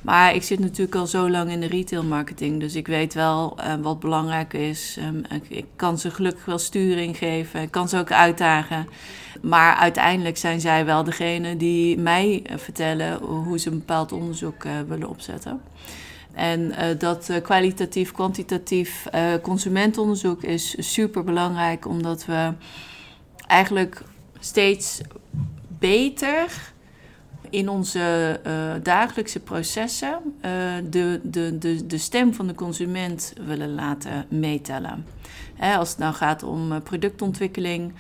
Maar 0.06 0.36
ik 0.36 0.44
zit 0.44 0.60
natuurlijk 0.60 0.96
al 0.96 1.08
zo 1.08 1.30
lang 1.30 1.52
in 1.52 1.60
de 1.60 1.68
retail 1.68 2.04
marketing, 2.04 2.60
dus 2.60 2.76
ik 2.76 2.88
weet 2.88 3.14
wel 3.14 3.58
uh, 3.60 3.74
wat 3.76 4.00
belangrijk 4.00 4.54
is. 4.54 4.98
Um, 5.00 5.24
ik, 5.48 5.66
kan 5.76 5.98
ze 5.98 6.12
gelukkig 6.12 6.46
wel 6.46 6.58
sturing 6.58 7.18
geven, 7.18 7.62
ik 7.62 7.72
kan 7.72 7.90
ze 7.90 7.98
ook 7.98 8.12
uitdagen. 8.12 8.88
Maar 9.42 9.76
uiteindelijk 9.76 10.38
zijn 10.38 10.60
zij 10.62 10.86
wel 10.86 11.04
degene 11.04 11.58
die 11.58 11.98
mij 11.98 12.44
uh, 12.44 12.58
vertellen 12.58 13.22
hoe 13.22 13.60
ze 13.60 13.70
een 13.70 13.78
bepaald 13.78 14.12
onderzoek 14.12 14.64
uh, 14.64 14.72
willen 14.88 15.10
opzetten. 15.10 15.62
En 16.34 16.74
dat 16.98 17.32
kwalitatief, 17.42 18.12
kwantitatief 18.12 19.08
consumentenonderzoek 19.42 20.44
is 20.44 20.76
super 20.94 21.24
belangrijk, 21.24 21.88
omdat 21.88 22.26
we 22.26 22.54
eigenlijk 23.48 24.02
steeds 24.40 25.02
beter 25.80 26.74
in 27.50 27.70
onze 27.70 28.40
uh, 28.48 28.74
dagelijkse 28.84 29.40
processen 29.40 30.20
uh, 30.24 30.52
de, 30.90 31.20
de, 31.24 31.58
de, 31.58 31.86
de 31.86 31.98
stem 31.98 32.34
van 32.34 32.48
de 32.48 32.56
consument 32.56 33.34
willen 33.46 33.76
laten 33.76 34.26
meetellen. 34.30 35.06
Hè, 35.56 35.76
als 35.76 35.90
het 35.90 35.98
nou 35.98 36.14
gaat 36.14 36.44
om 36.44 36.72
uh, 36.72 36.78
productontwikkeling 36.84 37.94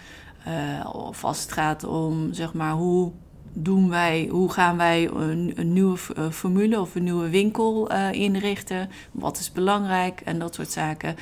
of 0.94 1.24
als 1.24 1.42
het 1.42 1.52
gaat 1.52 1.84
om 1.84 2.34
zeg 2.34 2.54
maar 2.54 2.72
hoe 2.72 3.12
doen 3.54 3.90
wij, 3.90 4.28
hoe 4.32 4.52
gaan 4.52 4.78
wij 4.78 5.10
een, 5.10 5.54
een 5.56 5.74
nieuwe 5.74 5.98
formule 6.32 6.80
of 6.80 6.96
een 6.96 7.04
nieuwe 7.04 7.30
winkel 7.30 7.92
inrichten, 8.12 8.90
wat 9.12 9.40
is 9.40 9.52
belangrijk? 9.52 10.22
En 10.22 10.40
dat 10.40 10.56
soort 10.56 10.72
zaken 10.72 11.16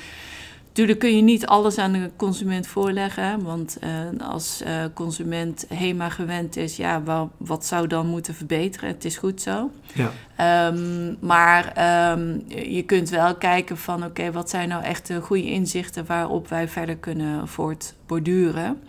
Natuurlijk 0.74 1.04
kun 1.04 1.16
je 1.16 1.22
niet 1.22 1.46
alles 1.46 1.78
aan 1.78 1.92
de 1.92 2.10
consument 2.16 2.66
voorleggen, 2.66 3.42
want 3.42 3.78
uh, 3.84 4.28
als 4.28 4.62
uh, 4.62 4.84
consument 4.94 5.66
HEMA 5.68 6.08
gewend 6.08 6.56
is, 6.56 6.76
ja, 6.76 7.02
wel, 7.02 7.30
wat 7.36 7.66
zou 7.66 7.86
dan 7.86 8.06
moeten 8.06 8.34
verbeteren? 8.34 8.88
Het 8.88 9.04
is 9.04 9.16
goed 9.16 9.40
zo. 9.40 9.70
Ja. 9.92 10.68
Um, 10.68 11.16
maar 11.20 11.64
um, 12.12 12.42
je 12.48 12.82
kunt 12.82 13.08
wel 13.08 13.34
kijken 13.34 13.76
van, 13.76 13.96
oké, 13.96 14.06
okay, 14.06 14.32
wat 14.32 14.50
zijn 14.50 14.68
nou 14.68 14.82
echt 14.82 15.06
de 15.06 15.20
goede 15.20 15.50
inzichten 15.50 16.06
waarop 16.06 16.48
wij 16.48 16.68
verder 16.68 16.96
kunnen 16.96 17.48
voortborduren? 17.48 18.80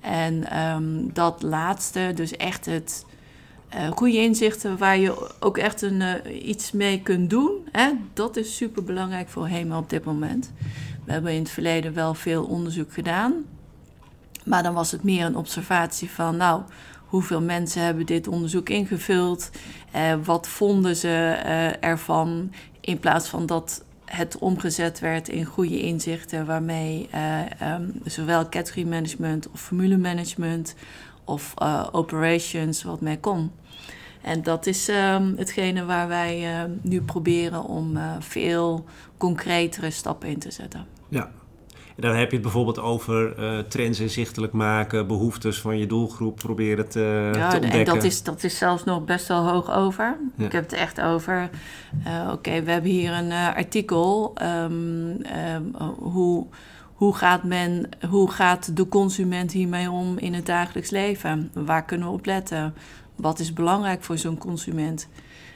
En 0.00 0.58
um, 0.58 1.12
dat 1.12 1.42
laatste, 1.42 2.12
dus 2.14 2.36
echt 2.36 2.66
het 2.66 3.06
uh, 3.74 3.90
goede 3.90 4.16
inzichten 4.16 4.78
waar 4.78 4.98
je 4.98 5.32
ook 5.40 5.58
echt 5.58 5.82
een, 5.82 6.00
uh, 6.00 6.48
iets 6.48 6.72
mee 6.72 7.00
kunt 7.02 7.30
doen. 7.30 7.68
Hè? 7.72 7.90
Dat 8.12 8.36
is 8.36 8.56
super 8.56 8.84
belangrijk 8.84 9.28
voor 9.28 9.48
HEMA 9.48 9.78
op 9.78 9.90
dit 9.90 10.04
moment. 10.04 10.52
We 11.06 11.12
hebben 11.12 11.32
in 11.32 11.38
het 11.38 11.50
verleden 11.50 11.94
wel 11.94 12.14
veel 12.14 12.44
onderzoek 12.44 12.92
gedaan. 12.92 13.32
Maar 14.44 14.62
dan 14.62 14.74
was 14.74 14.90
het 14.90 15.02
meer 15.02 15.24
een 15.24 15.36
observatie 15.36 16.10
van, 16.10 16.36
nou, 16.36 16.62
hoeveel 17.06 17.40
mensen 17.40 17.82
hebben 17.82 18.06
dit 18.06 18.28
onderzoek 18.28 18.68
ingevuld? 18.68 19.50
Uh, 19.96 20.14
wat 20.24 20.48
vonden 20.48 20.96
ze 20.96 21.08
ervan? 21.80 22.52
In 22.80 22.98
plaats 22.98 23.28
van 23.28 23.46
dat 23.46 23.84
het 24.04 24.38
omgezet 24.38 24.98
werd 24.98 25.28
in 25.28 25.44
goede 25.44 25.80
inzichten 25.80 26.46
waarmee 26.46 27.08
um, 27.62 28.00
zowel 28.04 28.48
category 28.48 28.86
management 28.86 29.50
of 29.50 29.60
formule 29.60 29.96
management 29.96 30.74
of 31.24 31.54
uh, 31.62 31.86
operations 31.92 32.82
wat 32.82 33.00
mee 33.00 33.18
kon. 33.18 33.50
En 34.26 34.42
dat 34.42 34.66
is 34.66 34.88
um, 34.88 35.34
hetgene 35.36 35.84
waar 35.84 36.08
wij 36.08 36.52
uh, 36.52 36.70
nu 36.82 37.02
proberen 37.02 37.64
om 37.64 37.96
uh, 37.96 38.12
veel 38.18 38.84
concretere 39.16 39.90
stappen 39.90 40.28
in 40.28 40.38
te 40.38 40.50
zetten. 40.50 40.86
Ja, 41.08 41.30
en 41.68 42.02
dan 42.02 42.14
heb 42.14 42.28
je 42.28 42.32
het 42.32 42.42
bijvoorbeeld 42.42 42.78
over 42.78 43.38
uh, 43.38 43.58
trends 43.58 44.00
inzichtelijk 44.00 44.52
maken, 44.52 45.06
behoeftes 45.06 45.60
van 45.60 45.78
je 45.78 45.86
doelgroep 45.86 46.36
proberen 46.36 46.88
te, 46.88 47.30
ja, 47.34 47.48
te 47.48 47.54
ontdekken. 47.54 47.78
En 47.78 47.84
dat 47.84 48.02
is, 48.02 48.22
dat 48.22 48.44
is 48.44 48.58
zelfs 48.58 48.84
nog 48.84 49.04
best 49.04 49.28
wel 49.28 49.48
hoog 49.48 49.70
over. 49.70 50.16
Ja. 50.36 50.44
Ik 50.44 50.52
heb 50.52 50.62
het 50.62 50.72
echt 50.72 51.00
over, 51.00 51.50
uh, 52.06 52.22
oké, 52.22 52.32
okay, 52.32 52.64
we 52.64 52.70
hebben 52.70 52.90
hier 52.90 53.12
een 53.12 53.32
artikel, 53.32 54.34
um, 54.42 55.22
hoe 55.98 56.46
hoe 56.94 57.14
gaat, 57.14 57.44
men, 57.44 57.88
hoe 58.08 58.30
gaat 58.30 58.76
de 58.76 58.88
consument 58.88 59.52
hiermee 59.52 59.90
om 59.90 60.18
in 60.18 60.34
het 60.34 60.46
dagelijks 60.46 60.90
leven? 60.90 61.50
Waar 61.54 61.84
kunnen 61.84 62.08
we 62.08 62.12
op 62.12 62.26
letten? 62.26 62.74
Wat 63.16 63.38
is 63.38 63.52
belangrijk 63.52 64.04
voor 64.04 64.18
zo'n 64.18 64.38
consument? 64.38 65.08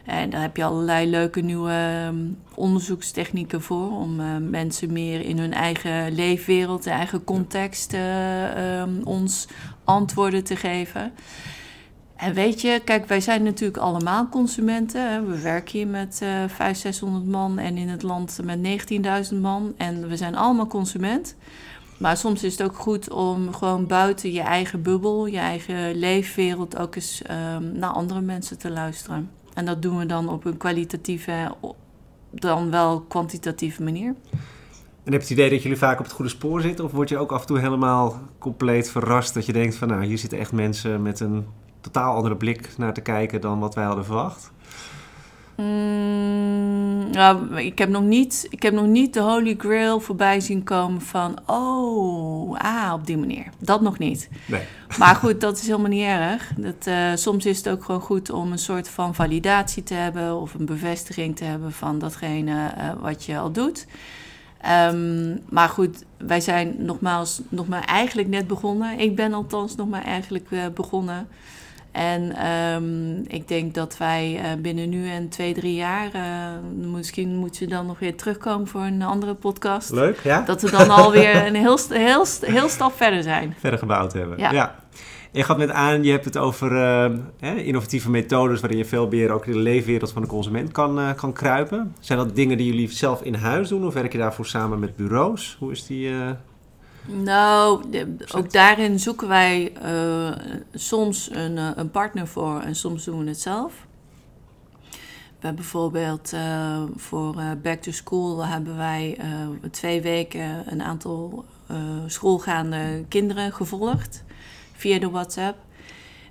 En 0.05 0.31
daar 0.31 0.41
heb 0.41 0.57
je 0.57 0.65
allerlei 0.65 1.11
leuke 1.11 1.41
nieuwe 1.41 2.05
um, 2.07 2.39
onderzoekstechnieken 2.55 3.63
voor 3.63 3.91
om 3.91 4.21
uh, 4.21 4.27
mensen 4.37 4.93
meer 4.93 5.21
in 5.21 5.39
hun 5.39 5.53
eigen 5.53 6.13
leefwereld, 6.13 6.87
eigen 6.87 7.25
context 7.25 7.93
uh, 7.95 8.81
um, 8.81 9.01
ons 9.05 9.49
antwoorden 9.85 10.45
te 10.45 10.57
geven. 10.57 11.13
En 12.17 12.35
weet 12.35 12.61
je, 12.61 12.81
kijk, 12.85 13.07
wij 13.07 13.21
zijn 13.21 13.43
natuurlijk 13.43 13.83
allemaal 13.83 14.29
consumenten. 14.29 15.31
We 15.31 15.41
werken 15.41 15.79
hier 15.79 15.87
met 15.87 16.21
uh, 16.23 16.29
500, 16.29 16.79
600 16.79 17.27
man 17.27 17.59
en 17.59 17.77
in 17.77 17.89
het 17.89 18.03
land 18.03 18.39
met 18.45 18.59
19.000 19.33 19.39
man. 19.41 19.75
En 19.77 20.09
we 20.09 20.17
zijn 20.17 20.37
allemaal 20.37 20.67
consument. 20.67 21.37
Maar 22.01 22.17
soms 22.17 22.45
is 22.45 22.59
het 22.59 22.63
ook 22.63 22.77
goed 22.77 23.11
om 23.11 23.55
gewoon 23.55 23.87
buiten 23.87 24.33
je 24.33 24.41
eigen 24.41 24.83
bubbel, 24.83 25.27
je 25.27 25.39
eigen 25.39 25.95
leefwereld, 25.95 26.79
ook 26.79 26.95
eens 26.95 27.23
um, 27.31 27.79
naar 27.79 27.91
andere 27.91 28.21
mensen 28.21 28.59
te 28.59 28.71
luisteren. 28.71 29.31
En 29.55 29.65
dat 29.65 29.83
doen 29.83 29.99
we 29.99 30.07
dan 30.07 30.29
op 30.29 30.45
een 30.45 30.57
kwalitatieve, 30.57 31.55
dan 32.31 32.71
wel 32.71 33.01
kwantitatieve 33.01 33.83
manier. 33.83 34.15
En 35.05 35.13
heb 35.13 35.23
je 35.23 35.29
het 35.29 35.31
idee 35.31 35.51
dat 35.51 35.63
jullie 35.63 35.79
vaak 35.79 35.99
op 35.99 36.05
het 36.05 36.15
goede 36.15 36.31
spoor 36.31 36.61
zitten? 36.61 36.85
Of 36.85 36.93
word 36.93 37.09
je 37.09 37.19
ook 37.19 37.33
af 37.33 37.41
en 37.41 37.47
toe 37.47 37.59
helemaal 37.59 38.21
compleet 38.39 38.91
verrast 38.91 39.35
dat 39.35 39.47
je 39.47 39.53
denkt 39.53 39.75
van 39.75 39.89
nou, 39.89 40.05
hier 40.05 40.19
zitten 40.19 40.39
echt 40.39 40.53
mensen 40.53 41.03
met 41.03 41.21
een 41.21 41.47
totaal 41.81 42.15
andere 42.15 42.37
blik 42.37 42.77
naar 42.77 42.95
te 42.95 43.01
kijken 43.01 43.41
dan 43.41 43.59
wat 43.59 43.75
wij 43.75 43.85
hadden 43.85 44.05
verwacht? 44.05 44.53
Mm, 45.61 47.11
nou, 47.11 47.61
ik, 47.61 47.79
heb 47.79 47.89
nog 47.89 48.03
niet, 48.03 48.47
ik 48.51 48.63
heb 48.63 48.73
nog 48.73 48.87
niet 48.87 49.15
de 49.15 49.21
Holy 49.21 49.55
Grail 49.59 50.01
voorbij 50.01 50.41
zien 50.41 50.63
komen 50.63 51.01
van... 51.01 51.39
oh, 51.47 52.59
ah, 52.59 52.93
op 52.93 53.07
die 53.07 53.19
manier. 53.19 53.47
Dat 53.59 53.81
nog 53.81 53.99
niet. 53.99 54.29
Nee. 54.47 54.63
Maar 54.99 55.15
goed, 55.15 55.41
dat 55.47 55.59
is 55.59 55.67
helemaal 55.67 55.91
niet 55.91 56.05
erg. 56.05 56.53
Dat, 56.57 56.87
uh, 56.87 57.15
soms 57.15 57.47
is 57.47 57.57
het 57.57 57.69
ook 57.69 57.85
gewoon 57.85 58.01
goed 58.01 58.31
om 58.31 58.53
een 58.53 58.59
soort 58.59 58.89
van 58.89 59.15
validatie 59.15 59.83
te 59.83 59.95
hebben... 59.95 60.41
of 60.41 60.55
een 60.55 60.67
bevestiging 60.67 61.37
te 61.37 61.45
hebben 61.45 61.73
van 61.73 61.99
datgene 61.99 62.53
uh, 62.79 62.91
wat 63.01 63.25
je 63.25 63.39
al 63.39 63.53
doet. 63.53 63.87
Um, 64.91 65.41
maar 65.49 65.69
goed, 65.69 66.05
wij 66.19 66.41
zijn 66.41 66.75
nogmaals 66.79 67.41
nog 67.49 67.69
maar 67.69 67.85
eigenlijk 67.85 68.29
net 68.29 68.47
begonnen. 68.47 68.99
Ik 68.99 69.17
ben 69.17 69.33
althans 69.33 69.77
nog 69.77 69.89
maar 69.89 70.05
eigenlijk 70.05 70.51
uh, 70.51 70.67
begonnen... 70.75 71.29
En 71.93 72.47
um, 72.47 73.25
ik 73.27 73.49
denk 73.49 73.75
dat 73.75 73.97
wij 73.97 74.35
uh, 74.35 74.63
binnen 74.63 74.89
nu 74.89 75.09
en 75.09 75.29
twee, 75.29 75.55
drie 75.55 75.75
jaar, 75.75 76.11
uh, 76.15 76.91
misschien 76.91 77.37
moet 77.37 77.57
je 77.57 77.67
dan 77.67 77.87
nog 77.87 77.99
weer 77.99 78.17
terugkomen 78.17 78.67
voor 78.67 78.81
een 78.81 79.03
andere 79.03 79.35
podcast. 79.35 79.91
Leuk, 79.91 80.21
ja. 80.23 80.41
Dat 80.41 80.63
we 80.63 80.71
dan 80.71 80.91
alweer 80.91 81.47
een 81.47 81.55
heel, 81.55 81.79
heel, 81.89 82.25
heel 82.41 82.69
stap 82.69 82.93
verder 82.97 83.23
zijn. 83.23 83.55
Verder 83.59 83.79
gebouwd 83.79 84.13
hebben, 84.13 84.39
ja. 84.39 84.51
ja. 84.51 84.75
Je 85.33 85.43
gaat 85.43 85.59
met 85.59 85.71
aan, 85.71 86.03
je 86.03 86.11
hebt 86.11 86.25
het 86.25 86.37
over 86.37 86.73
uh, 87.41 87.67
innovatieve 87.67 88.11
methodes 88.11 88.61
waarin 88.61 88.79
je 88.79 88.85
veel 88.85 89.09
meer 89.09 89.31
ook 89.31 89.47
in 89.47 89.53
de 89.53 89.59
leefwereld 89.59 90.13
van 90.13 90.23
de 90.23 90.29
consument 90.29 90.73
kan, 90.73 91.15
kan 91.17 91.33
kruipen. 91.33 91.95
Zijn 92.01 92.19
dat 92.19 92.37
dingen 92.37 92.57
die 92.57 92.67
jullie 92.67 92.91
zelf 92.91 93.23
in 93.23 93.35
huis 93.35 93.69
doen 93.69 93.87
of 93.87 93.95
werk 93.95 94.13
je 94.13 94.19
daarvoor 94.19 94.47
samen 94.47 94.79
met 94.79 94.97
bureaus? 94.97 95.57
Hoe 95.59 95.71
is 95.71 95.87
die... 95.87 96.11
Nou, 97.13 97.85
ook 98.35 98.53
daarin 98.53 99.01
zoeken 99.01 99.29
wij 99.29 99.73
uh, 99.85 100.33
soms 100.75 101.31
een, 101.33 101.57
uh, 101.57 101.71
een, 101.75 101.91
partner 101.91 102.27
voor 102.27 102.61
en 102.61 102.75
soms 102.75 103.05
doen 103.05 103.19
we 103.19 103.29
het 103.29 103.41
zelf. 103.41 103.87
We 104.91 105.47
hebben 105.47 105.63
bijvoorbeeld 105.63 106.33
uh, 106.33 106.83
voor 106.97 107.35
Back 107.63 107.83
to 107.83 107.91
School 107.91 108.47
hebben 108.47 108.77
wij 108.77 109.19
twee 109.71 110.03
weken 110.03 110.73
een 110.73 110.83
aantal 110.83 111.45
schoolgaande 112.07 113.05
kinderen 113.09 113.53
gevolgd 113.53 114.25
via 114.73 114.99
de 114.99 115.11
WhatsApp. 115.11 115.59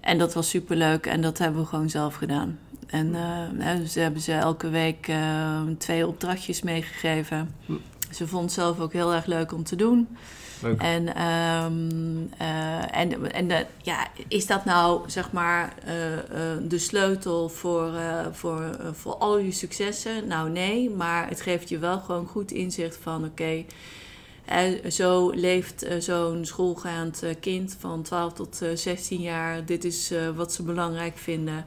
En 0.01 0.17
dat 0.17 0.33
was 0.33 0.49
superleuk 0.49 1.05
en 1.05 1.21
dat 1.21 1.37
hebben 1.37 1.61
we 1.61 1.67
gewoon 1.67 1.89
zelf 1.89 2.15
gedaan. 2.15 2.59
En 2.87 3.15
dus 3.77 3.95
hebben 3.95 4.21
ze 4.21 4.33
elke 4.33 4.69
week 4.69 5.11
twee 5.77 6.07
opdrachtjes 6.07 6.61
meegegeven. 6.61 7.55
Hm. 7.65 7.73
Ze 8.11 8.27
vond 8.27 8.43
het 8.43 8.53
zelf 8.53 8.79
ook 8.79 8.93
heel 8.93 9.13
erg 9.13 9.25
leuk 9.25 9.53
om 9.53 9.63
te 9.63 9.75
doen. 9.75 10.07
En, 10.77 11.23
um, 11.23 12.29
uh, 12.41 12.97
en, 12.97 13.31
en 13.31 13.47
de, 13.47 13.65
ja, 13.81 14.07
is 14.27 14.45
dat 14.45 14.65
nou 14.65 15.09
zeg 15.09 15.31
maar 15.31 15.73
uh, 15.87 16.11
uh, 16.11 16.19
de 16.61 16.77
sleutel 16.77 17.49
voor, 17.49 17.91
voor, 18.31 18.77
voor 18.91 19.15
al 19.15 19.37
je 19.37 19.51
successen? 19.51 20.27
Nou 20.27 20.49
nee, 20.49 20.89
maar 20.89 21.29
het 21.29 21.41
geeft 21.41 21.69
je 21.69 21.77
wel 21.77 21.99
gewoon 21.99 22.27
goed 22.27 22.51
inzicht 22.51 22.97
van 23.01 23.25
oké, 23.25 23.65
zo 24.89 25.29
leeft 25.29 25.85
zo'n 25.99 26.45
schoolgaand 26.45 27.23
kind 27.39 27.77
van 27.79 28.01
12 28.01 28.33
tot 28.33 28.61
16 28.73 29.21
jaar. 29.21 29.65
Dit 29.65 29.83
is 29.83 30.13
wat 30.35 30.53
ze 30.53 30.63
belangrijk 30.63 31.17
vinden. 31.17 31.65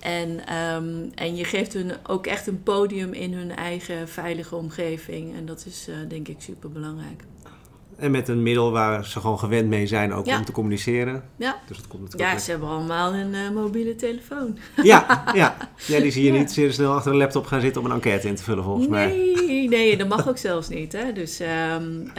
En, 0.00 0.54
um, 0.74 1.10
en 1.14 1.36
je 1.36 1.44
geeft 1.44 1.72
hun 1.72 1.92
ook 2.06 2.26
echt 2.26 2.46
een 2.46 2.62
podium 2.62 3.12
in 3.12 3.32
hun 3.32 3.56
eigen 3.56 4.08
veilige 4.08 4.56
omgeving. 4.56 5.34
En 5.34 5.46
dat 5.46 5.66
is 5.66 5.88
denk 6.08 6.28
ik 6.28 6.36
super 6.40 6.70
belangrijk. 6.70 7.22
En 7.96 8.10
met 8.10 8.28
een 8.28 8.42
middel 8.42 8.70
waar 8.70 9.04
ze 9.04 9.20
gewoon 9.20 9.38
gewend 9.38 9.68
mee 9.68 9.86
zijn 9.86 10.12
ook 10.12 10.26
om 10.26 10.44
te 10.44 10.52
communiceren. 10.52 11.24
Ja, 11.36 11.56
dus 11.66 11.76
dat 11.76 11.88
komt 11.88 12.14
ja 12.16 12.38
ze 12.38 12.50
hebben 12.50 12.68
allemaal 12.68 13.14
een 13.14 13.34
uh, 13.34 13.50
mobiele 13.50 13.96
telefoon. 13.96 14.58
Ja, 14.82 15.24
ja. 15.34 15.56
ja, 15.86 16.00
die 16.00 16.10
zie 16.10 16.24
je 16.24 16.32
niet 16.32 16.52
zeer 16.52 16.72
snel 16.72 16.92
achter 16.92 17.12
een 17.12 17.18
laptop 17.18 17.46
gaan 17.46 17.60
zitten 17.60 17.80
om 17.80 17.86
een 17.86 17.94
enquête 17.94 18.28
in 18.28 18.34
te 18.34 18.42
vullen 18.42 18.64
volgens 18.64 18.86
nee, 18.88 19.34
mij. 19.34 19.44
Nee, 19.46 19.68
nee, 19.68 19.96
dat 19.96 20.08
mag 20.08 20.28
ook 20.28 20.38
zelfs 20.38 20.68
niet. 20.68 20.92
Hè. 20.92 21.12
Dus 21.12 21.40
um, 21.40 22.02
uh, 22.02 22.14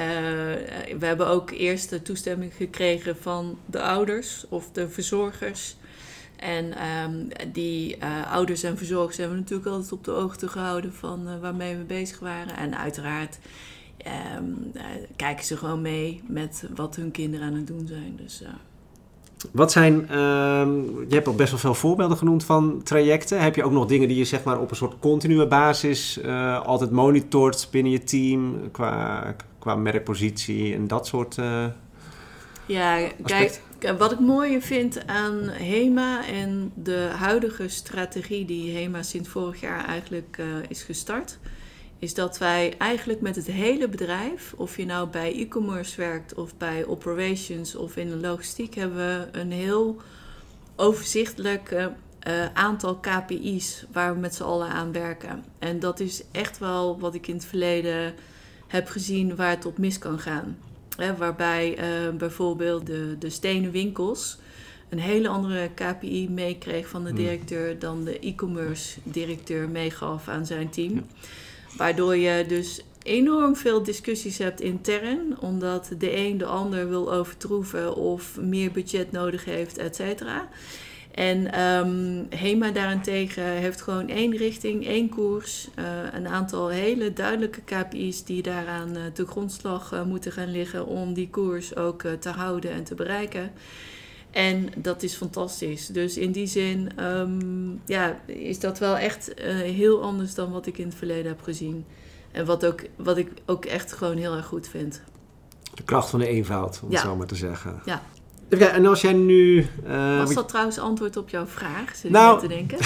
we 1.00 1.06
hebben 1.06 1.28
ook 1.28 1.52
eerst 1.52 1.90
de 1.90 2.02
toestemming 2.02 2.54
gekregen 2.56 3.18
van 3.22 3.58
de 3.66 3.82
ouders 3.82 4.46
of 4.50 4.70
de 4.72 4.90
verzorgers. 4.90 5.76
En 6.36 6.74
um, 7.06 7.28
die 7.52 7.98
uh, 7.98 8.34
ouders 8.34 8.64
en 8.64 8.78
verzorgers 8.78 9.18
hebben 9.18 9.36
we 9.36 9.42
natuurlijk 9.42 9.70
altijd 9.70 9.92
op 9.92 10.04
de 10.04 10.12
hoogte 10.12 10.48
gehouden 10.48 10.94
van 10.94 11.40
waarmee 11.40 11.76
we 11.76 11.84
bezig 11.84 12.20
waren. 12.20 12.56
En 12.58 12.78
uiteraard 12.78 13.38
um, 14.06 14.72
uh, 14.74 14.84
kijken 15.16 15.46
ze 15.46 15.58
gewoon 15.58 15.82
mee 15.82 16.22
met 16.28 16.64
wat 16.76 16.96
hun 16.96 17.12
kinderen 17.12 17.48
aan 17.48 17.54
het 17.54 17.68
doen 17.68 17.88
zijn. 17.88 18.20
Dus, 18.24 18.42
uh. 18.42 18.50
Wat 19.52 19.72
zijn, 19.72 20.02
uh, 20.02 20.10
je 21.08 21.16
hebt 21.16 21.28
al 21.28 21.36
best 21.36 21.50
wel 21.50 21.60
veel 21.60 21.74
voorbeelden 21.74 22.18
genoemd 22.18 22.44
van 22.44 22.84
trajecten. 22.84 23.42
Heb 23.42 23.56
je 23.56 23.64
ook 23.64 23.72
nog 23.72 23.86
dingen 23.86 24.08
die 24.08 24.18
je 24.18 24.26
zeg 24.26 24.44
maar 24.44 24.60
op 24.60 24.70
een 24.70 24.76
soort 24.76 25.00
continue 25.00 25.48
basis 25.48 26.18
uh, 26.18 26.66
altijd 26.66 26.92
monitort 26.92 27.68
binnen 27.72 27.92
je 27.92 28.04
team 28.04 28.72
qua, 28.72 29.36
qua 29.60 29.76
merkpositie 29.76 30.74
en 30.74 30.88
dat 30.88 31.08
soort 31.08 31.36
Ja, 32.66 33.10
kijk, 33.24 33.62
wat 33.98 34.12
ik 34.12 34.20
mooier 34.20 34.62
vind 34.62 35.08
aan 35.08 35.40
HEMA 35.44 36.26
en 36.26 36.72
de 36.76 37.10
huidige 37.18 37.68
strategie 37.68 38.46
die 38.46 38.76
HEMA 38.78 39.04
sinds 39.04 39.30
vorig 39.30 39.60
jaar 39.60 39.86
eigenlijk 39.86 40.42
is 40.68 40.84
gestart 40.84 41.38
is 42.00 42.14
dat 42.14 42.38
wij 42.38 42.74
eigenlijk 42.78 43.22
met 43.22 43.36
het 43.36 43.48
hele 43.48 43.90
bedrijf, 43.90 44.54
of 44.58 44.78
je 44.78 44.86
nou 44.86 45.10
bij 45.10 45.36
e-commerce 45.36 45.98
werkt 45.98 46.34
of 46.34 46.58
bij 46.58 46.86
operations 46.86 47.76
of 47.76 47.96
in 47.96 48.10
de 48.10 48.16
logistiek, 48.16 48.76
hebben 48.76 48.98
we 48.98 49.40
een 49.40 49.52
heel 49.52 50.02
overzichtelijk 50.76 51.72
uh, 51.72 52.54
aantal 52.54 52.96
KPI's 52.96 53.86
waar 53.92 54.14
we 54.14 54.20
met 54.20 54.36
z'n 54.36 54.44
allen 54.44 54.70
aan 54.70 54.92
werken. 54.92 55.44
En 55.60 55.80
dat 55.80 56.00
is 56.00 56.24
echt 56.32 56.58
wel 56.58 57.00
wat 57.00 57.16
ik 57.16 57.28
in 57.28 57.36
het 57.36 57.46
verleden 57.46 58.14
heb 58.68 58.88
gezien 58.88 59.36
waar 59.36 59.50
het 59.50 59.66
op 59.66 59.78
mis 59.78 60.00
kan 60.00 60.20
gaan. 60.20 60.58
waarbij 61.18 61.80
uh, 61.80 62.16
bijvoorbeeld 62.16 62.86
de, 62.86 63.16
de 63.20 63.30
stenen 63.30 63.72
winkels 63.72 64.38
een 64.90 65.00
hele 65.00 65.28
andere 65.28 65.70
KPI 65.74 66.30
meekreeg 66.30 66.88
van 66.88 67.04
de 67.04 67.10
hmm. 67.10 67.18
directeur 67.18 67.80
dan 67.80 68.04
de 68.04 68.20
e-commerce 68.20 69.00
directeur 69.04 69.70
meegaf 69.70 70.28
aan 70.28 70.46
zijn 70.46 70.70
team. 70.70 71.06
Waardoor 71.78 72.16
je 72.16 72.46
dus 72.48 72.82
enorm 73.04 73.56
veel 73.56 73.84
discussies 73.84 74.38
hebt 74.38 74.62
intern, 74.62 75.40
omdat 75.40 75.92
de 75.98 76.18
een 76.18 76.38
de 76.38 76.46
ander 76.46 76.90
wil 76.90 77.14
overtroeven 77.14 77.96
of 77.96 78.38
meer 78.40 78.72
budget 78.72 79.12
nodig 79.12 79.46
heeft, 79.46 79.78
et 79.78 79.96
cetera. 79.96 80.48
En 81.12 81.62
um, 81.62 82.28
HEMA 82.30 82.72
daarentegen 82.72 83.44
heeft 83.44 83.82
gewoon 83.82 84.08
één 84.10 84.36
richting, 84.38 84.88
één 84.88 85.10
koers. 85.10 85.68
Uh, 85.80 85.86
een 86.14 86.28
aantal 86.28 86.68
hele 86.68 87.14
duidelijke 87.14 87.62
KPI's 87.62 88.24
die 88.24 88.42
daaraan 88.42 88.98
uh, 88.98 89.02
te 89.14 89.26
grondslag 89.26 89.94
uh, 89.94 90.04
moeten 90.04 90.32
gaan 90.32 90.52
liggen 90.52 90.86
om 90.86 91.14
die 91.14 91.30
koers 91.30 91.76
ook 91.76 92.04
te 92.20 92.30
houden 92.30 92.72
en 92.72 92.84
te 92.84 92.96
bereiken. 92.96 93.52
En 94.38 94.70
dat 94.76 95.04
is 95.04 95.14
fantastisch. 95.14 95.88
Dus 95.88 96.18
in 96.18 96.32
die 96.32 96.48
zin 96.48 97.04
um, 97.04 97.82
ja, 97.86 98.20
is 98.26 98.60
dat 98.60 98.80
wel 98.80 98.98
echt 98.98 99.32
heel 99.64 100.04
anders 100.04 100.34
dan 100.34 100.52
wat 100.52 100.66
ik 100.66 100.78
in 100.78 100.86
het 100.86 100.96
verleden 100.96 101.26
heb 101.26 101.42
gezien. 101.42 101.86
En 102.32 102.46
wat, 102.46 102.66
ook, 102.66 102.82
wat 102.96 103.18
ik 103.18 103.30
ook 103.46 103.66
echt 103.66 103.94
gewoon 103.94 104.18
heel 104.18 104.36
erg 104.36 104.46
goed 104.46 104.68
vind. 104.68 105.02
De 105.74 105.84
kracht 105.84 106.10
van 106.10 106.20
de 106.20 106.28
eenvoud, 106.28 106.80
om 106.84 106.92
het 106.92 107.00
zo 107.00 107.16
maar 107.16 107.28
te 107.28 107.36
zeggen. 107.36 107.82
Ja. 107.86 108.02
Even 108.50 108.72
en 108.72 108.86
als 108.86 109.02
jij 109.02 109.14
nu... 109.14 109.68
Uh, 109.88 110.18
Was 110.18 110.34
dat 110.34 110.48
trouwens 110.48 110.80
antwoord 110.80 111.18
op 111.18 111.30
jouw 111.30 111.46
vraag? 111.46 111.96
Zit 111.96 112.12
nou, 112.12 112.40
te 112.40 112.48
denken? 112.48 112.78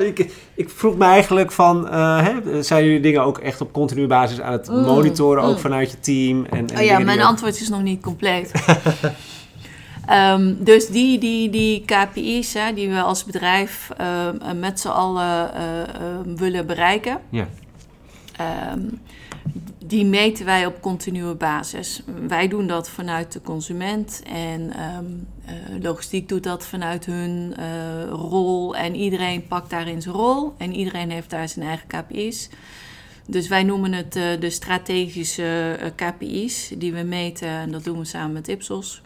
ik, 0.08 0.32
ik, 0.54 0.70
vroeg 0.70 0.96
me 0.96 1.04
eigenlijk 1.04 1.52
van... 1.52 1.86
Uh, 1.86 2.26
hè, 2.26 2.62
zijn 2.62 2.84
jullie 2.84 3.00
dingen 3.00 3.22
ook 3.22 3.38
echt 3.38 3.60
op 3.60 3.72
continue 3.72 4.06
basis 4.06 4.40
aan 4.40 4.52
het 4.52 4.68
mm, 4.68 4.80
monitoren, 4.80 5.42
ook 5.42 5.54
mm. 5.54 5.60
vanuit 5.60 5.90
je 5.90 6.00
team? 6.00 6.44
En, 6.44 6.68
en 6.68 6.78
oh 6.78 6.84
ja, 6.84 6.98
mijn 6.98 7.22
antwoord 7.22 7.60
is 7.60 7.68
nog 7.68 7.82
niet 7.82 8.02
compleet. 8.02 8.50
um, 10.12 10.64
dus 10.64 10.86
die, 10.86 11.18
die, 11.18 11.50
die 11.50 11.84
KPI's 11.84 12.54
hè, 12.54 12.72
die 12.72 12.88
we 12.88 13.00
als 13.00 13.24
bedrijf 13.24 13.90
uh, 14.00 14.28
met 14.56 14.80
z'n 14.80 14.88
allen 14.88 15.50
willen 16.36 16.66
bereiken... 16.66 17.20
Ja. 17.28 17.48
Um, 18.72 19.00
die 19.86 20.04
meten 20.04 20.44
wij 20.44 20.66
op 20.66 20.80
continue 20.80 21.34
basis. 21.34 22.02
Wij 22.28 22.48
doen 22.48 22.66
dat 22.66 22.90
vanuit 22.90 23.32
de 23.32 23.40
consument 23.40 24.22
en 24.26 24.72
ehm, 24.72 25.04
eh, 25.44 25.82
logistiek 25.82 26.28
doet 26.28 26.42
dat 26.42 26.66
vanuit 26.66 27.06
hun 27.06 27.54
rol. 28.08 28.76
En 28.76 28.94
iedereen 28.94 29.46
pakt 29.46 29.70
daarin 29.70 30.02
zijn 30.02 30.14
rol 30.14 30.54
en 30.58 30.74
iedereen 30.74 31.10
heeft 31.10 31.30
daar 31.30 31.48
zijn 31.48 31.66
eigen 31.66 31.86
KPI's. 31.86 32.48
Dus 33.26 33.48
wij 33.48 33.62
noemen 33.62 33.92
het 33.92 34.12
de 34.12 34.50
strategische 34.50 35.78
KPI's 35.96 36.72
die 36.78 36.92
we 36.92 37.02
meten 37.02 37.48
en 37.48 37.72
dat 37.72 37.84
doen 37.84 37.98
we 37.98 38.04
samen 38.04 38.32
met 38.32 38.48
Ipsos. 38.48 39.02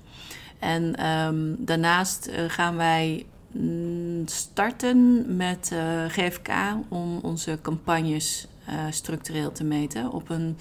En 0.58 1.06
um, 1.06 1.56
daarnaast 1.58 2.30
gaan 2.48 2.76
wij 2.76 3.26
mm, 3.50 4.26
starten 4.26 5.25
met 5.36 5.72
GFK 6.08 6.48
om 6.88 7.18
onze 7.22 7.58
campagnes 7.62 8.46
uh, 8.68 8.75
structureel 8.90 9.52
te 9.52 9.64
meten. 9.64 10.12
Op 10.12 10.28
een 10.30 10.58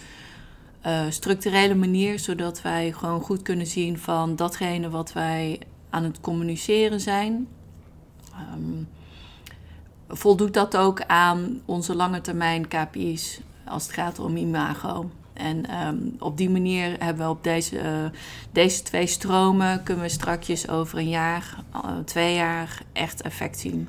structurele 1.09 1.75
manier, 1.75 2.19
zodat 2.19 2.61
wij 2.61 2.91
gewoon 2.91 3.21
goed 3.21 3.41
kunnen 3.41 3.67
zien 3.67 3.97
van 3.97 4.35
datgene 4.35 4.89
wat 4.89 5.13
wij 5.13 5.59
aan 5.89 6.03
het 6.03 6.21
communiceren 6.21 6.99
zijn. 6.99 7.47
Um, 8.53 8.87
voldoet 10.07 10.53
dat 10.53 10.77
ook 10.77 11.01
aan 11.01 11.61
onze 11.65 11.95
lange 11.95 12.21
termijn 12.21 12.67
KPI's 12.67 13.39
als 13.65 13.83
het 13.83 13.93
gaat 13.93 14.19
om 14.19 14.37
imago? 14.37 15.09
En 15.35 15.87
um, 15.87 16.15
op 16.19 16.37
die 16.37 16.49
manier 16.49 16.95
hebben 16.99 17.25
we 17.25 17.31
op 17.31 17.43
deze, 17.43 17.75
uh, 17.75 17.83
deze 18.51 18.83
twee 18.83 19.07
stromen 19.07 19.83
kunnen 19.83 20.03
we 20.03 20.09
strakjes 20.09 20.69
over 20.69 20.97
een 20.97 21.09
jaar, 21.09 21.55
twee 22.05 22.35
jaar 22.35 22.81
echt 22.93 23.21
effect 23.21 23.59
zien. 23.59 23.87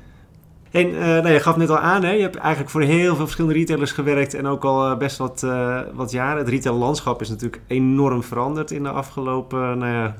En 0.71 0.87
uh, 0.87 0.99
nou, 0.99 1.29
je 1.29 1.39
gaf 1.39 1.57
net 1.57 1.69
al 1.69 1.77
aan, 1.77 2.03
hè? 2.03 2.11
je 2.11 2.21
hebt 2.21 2.35
eigenlijk 2.35 2.69
voor 2.69 2.81
heel 2.81 3.15
veel 3.15 3.23
verschillende 3.23 3.57
retailers 3.57 3.91
gewerkt 3.91 4.33
en 4.33 4.45
ook 4.45 4.63
al 4.65 4.97
best 4.97 5.17
wat, 5.17 5.45
wat 5.93 6.11
jaren. 6.11 6.37
Het 6.37 6.49
retaillandschap 6.49 7.21
is 7.21 7.29
natuurlijk 7.29 7.61
enorm 7.67 8.23
veranderd 8.23 8.71
in 8.71 8.83
de 8.83 8.89
afgelopen 8.89 9.77
nou 9.77 9.93
ja, 9.93 10.15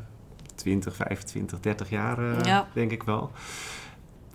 20, 0.56 0.96
25, 0.96 1.60
30 1.60 1.90
jaar, 1.90 2.46
ja. 2.46 2.68
denk 2.74 2.92
ik 2.92 3.04
wel. 3.04 3.32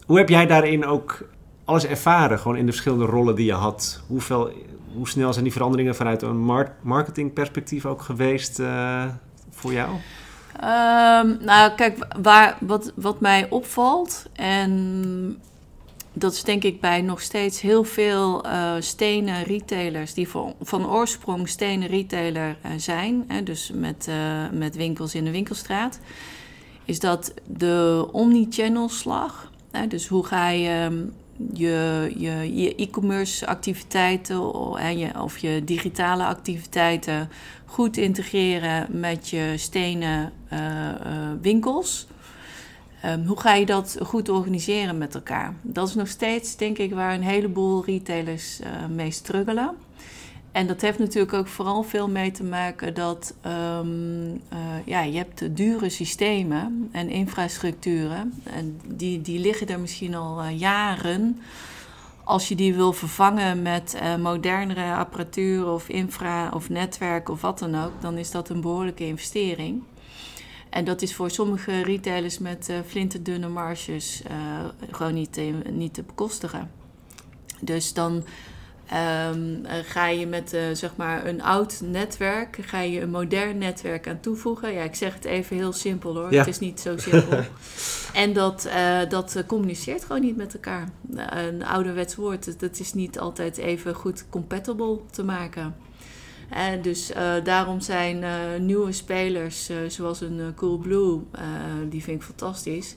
Hoe 0.06 0.18
heb 0.18 0.28
jij 0.28 0.46
daarin 0.46 0.86
ook 0.86 1.24
alles 1.64 1.86
ervaren, 1.86 2.38
gewoon 2.38 2.56
in 2.56 2.66
de 2.66 2.72
verschillende 2.72 3.04
rollen 3.04 3.34
die 3.34 3.46
je 3.46 3.52
had? 3.52 4.02
Hoeveel, 4.06 4.52
hoe 4.94 5.08
snel 5.08 5.32
zijn 5.32 5.44
die 5.44 5.52
veranderingen 5.52 5.94
vanuit 5.94 6.22
een 6.22 6.68
marketingperspectief 6.82 7.86
ook 7.86 8.02
geweest 8.02 8.62
voor 9.50 9.72
jou? 9.72 9.90
Um, 10.54 11.38
nou, 11.40 11.74
kijk, 11.76 12.06
waar, 12.22 12.56
wat, 12.60 12.92
wat 12.94 13.20
mij 13.20 13.46
opvalt 13.50 14.26
en 14.32 15.42
dat 16.12 16.32
is 16.32 16.42
denk 16.42 16.64
ik 16.64 16.80
bij 16.80 17.00
nog 17.00 17.20
steeds 17.20 17.60
heel 17.60 17.84
veel 17.84 18.46
uh, 18.46 18.72
stenen 18.78 19.42
retailers 19.42 20.14
die 20.14 20.28
van, 20.28 20.54
van 20.60 20.86
oorsprong 20.86 21.48
stenen 21.48 21.88
retailer 21.88 22.56
uh, 22.66 22.70
zijn, 22.76 23.24
hè, 23.28 23.42
dus 23.42 23.70
met, 23.74 24.08
met 24.52 24.76
winkels 24.76 25.14
in 25.14 25.24
de 25.24 25.30
winkelstraat, 25.30 25.98
is 26.84 27.00
dat 27.00 27.34
de 27.46 28.08
omnichannel 28.12 28.88
slag. 28.88 29.50
Hè, 29.70 29.86
dus 29.86 30.06
hoe 30.06 30.26
ga 30.26 30.48
je 30.48 30.84
um, 30.90 31.12
je, 31.52 32.10
je, 32.16 32.62
je 32.62 32.74
e-commerce 32.74 33.46
activiteiten 33.46 34.52
en 34.78 34.98
je, 34.98 35.22
of 35.22 35.38
je 35.38 35.64
digitale 35.64 36.24
activiteiten 36.24 37.28
goed 37.64 37.96
integreren 37.96 38.86
met 38.90 39.28
je 39.28 39.54
stenen 39.56 40.32
winkels. 41.40 42.06
Um, 43.06 43.26
hoe 43.26 43.40
ga 43.40 43.54
je 43.54 43.66
dat 43.66 43.98
goed 44.02 44.28
organiseren 44.28 44.98
met 44.98 45.14
elkaar? 45.14 45.54
Dat 45.62 45.88
is 45.88 45.94
nog 45.94 46.08
steeds, 46.08 46.56
denk 46.56 46.78
ik, 46.78 46.94
waar 46.94 47.14
een 47.14 47.22
heleboel 47.22 47.84
retailers 47.84 48.60
uh, 48.60 48.66
mee 48.94 49.10
struggelen. 49.10 49.70
En 50.52 50.66
dat 50.66 50.80
heeft 50.80 50.98
natuurlijk 50.98 51.32
ook 51.32 51.46
vooral 51.46 51.82
veel 51.82 52.08
mee 52.08 52.30
te 52.30 52.44
maken 52.44 52.94
dat 52.94 53.34
um, 53.46 54.30
uh, 54.32 54.38
ja, 54.84 55.02
je 55.02 55.16
hebt 55.16 55.56
dure 55.56 55.88
systemen 55.88 56.88
en 56.92 57.08
infrastructuren. 57.08 58.42
En 58.44 58.80
die, 58.86 59.20
die 59.20 59.38
liggen 59.38 59.68
er 59.68 59.80
misschien 59.80 60.14
al 60.14 60.44
uh, 60.44 60.58
jaren. 60.58 61.40
Als 62.24 62.48
je 62.48 62.54
die 62.54 62.74
wil 62.74 62.92
vervangen 62.92 63.62
met 63.62 64.00
modernere 64.20 64.94
apparatuur 64.94 65.70
of 65.70 65.88
infra 65.88 66.50
of 66.54 66.68
netwerk 66.68 67.28
of 67.28 67.40
wat 67.40 67.58
dan 67.58 67.84
ook, 67.84 67.92
dan 68.00 68.18
is 68.18 68.30
dat 68.30 68.48
een 68.48 68.60
behoorlijke 68.60 69.06
investering. 69.06 69.82
En 70.70 70.84
dat 70.84 71.02
is 71.02 71.14
voor 71.14 71.30
sommige 71.30 71.82
retailers 71.82 72.38
met 72.38 72.72
flinterdunne 72.86 73.48
marges 73.48 74.22
gewoon 74.90 75.14
niet 75.14 75.32
te, 75.32 75.54
niet 75.70 75.94
te 75.94 76.02
bekostigen. 76.02 76.70
Dus 77.60 77.92
dan 77.92 78.24
um, 78.92 79.62
ga 79.84 80.06
je 80.06 80.26
met 80.26 80.54
uh, 80.54 80.60
zeg 80.72 80.96
maar 80.96 81.26
een 81.26 81.42
oud 81.42 81.80
netwerk, 81.84 82.58
ga 82.60 82.80
je 82.80 83.00
een 83.00 83.10
modern 83.10 83.58
netwerk 83.58 84.08
aan 84.08 84.20
toevoegen. 84.20 84.72
Ja, 84.72 84.82
ik 84.82 84.94
zeg 84.94 85.14
het 85.14 85.24
even 85.24 85.56
heel 85.56 85.72
simpel 85.72 86.14
hoor. 86.14 86.30
Het 86.30 86.46
is 86.46 86.58
niet 86.58 86.80
zo 86.80 86.96
simpel. 86.96 87.38
en 88.22 88.32
dat, 88.32 88.68
dat 89.08 89.44
communiceert 89.46 90.04
gewoon 90.04 90.22
niet 90.22 90.36
met 90.36 90.54
elkaar. 90.54 90.88
een 91.14 91.64
ouderwets 91.64 92.14
woord, 92.14 92.60
dat 92.60 92.78
is 92.78 92.92
niet 92.94 93.18
altijd 93.18 93.56
even 93.56 93.94
goed 93.94 94.24
compatible 94.28 94.98
te 95.10 95.24
maken. 95.24 95.74
En 96.50 96.82
dus 96.82 97.10
uh, 97.10 97.32
daarom 97.44 97.80
zijn 97.80 98.24
nieuwe 98.66 98.92
spelers, 98.92 99.70
zoals 99.88 100.20
een 100.20 100.52
Coolblue, 100.54 101.20
die 101.88 102.02
vind 102.02 102.20
ik 102.20 102.26
fantastisch. 102.26 102.96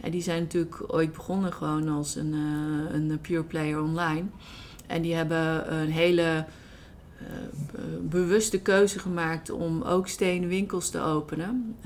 En 0.00 0.10
die 0.10 0.22
zijn 0.22 0.42
natuurlijk 0.42 0.84
ooit 0.86 1.12
begonnen 1.12 1.52
gewoon 1.52 1.88
als 1.88 2.16
een, 2.16 2.32
een 2.92 3.18
pure 3.20 3.44
player 3.44 3.82
online. 3.82 4.24
En 4.86 5.02
die 5.02 5.14
hebben 5.14 5.72
een 5.74 5.90
hele 5.90 6.44
bewuste 8.00 8.60
keuze 8.60 8.98
gemaakt 8.98 9.50
om 9.50 9.82
ook 9.82 10.08
stenen 10.08 10.48
winkels 10.48 10.90
te 10.90 11.00
openen. 11.00 11.76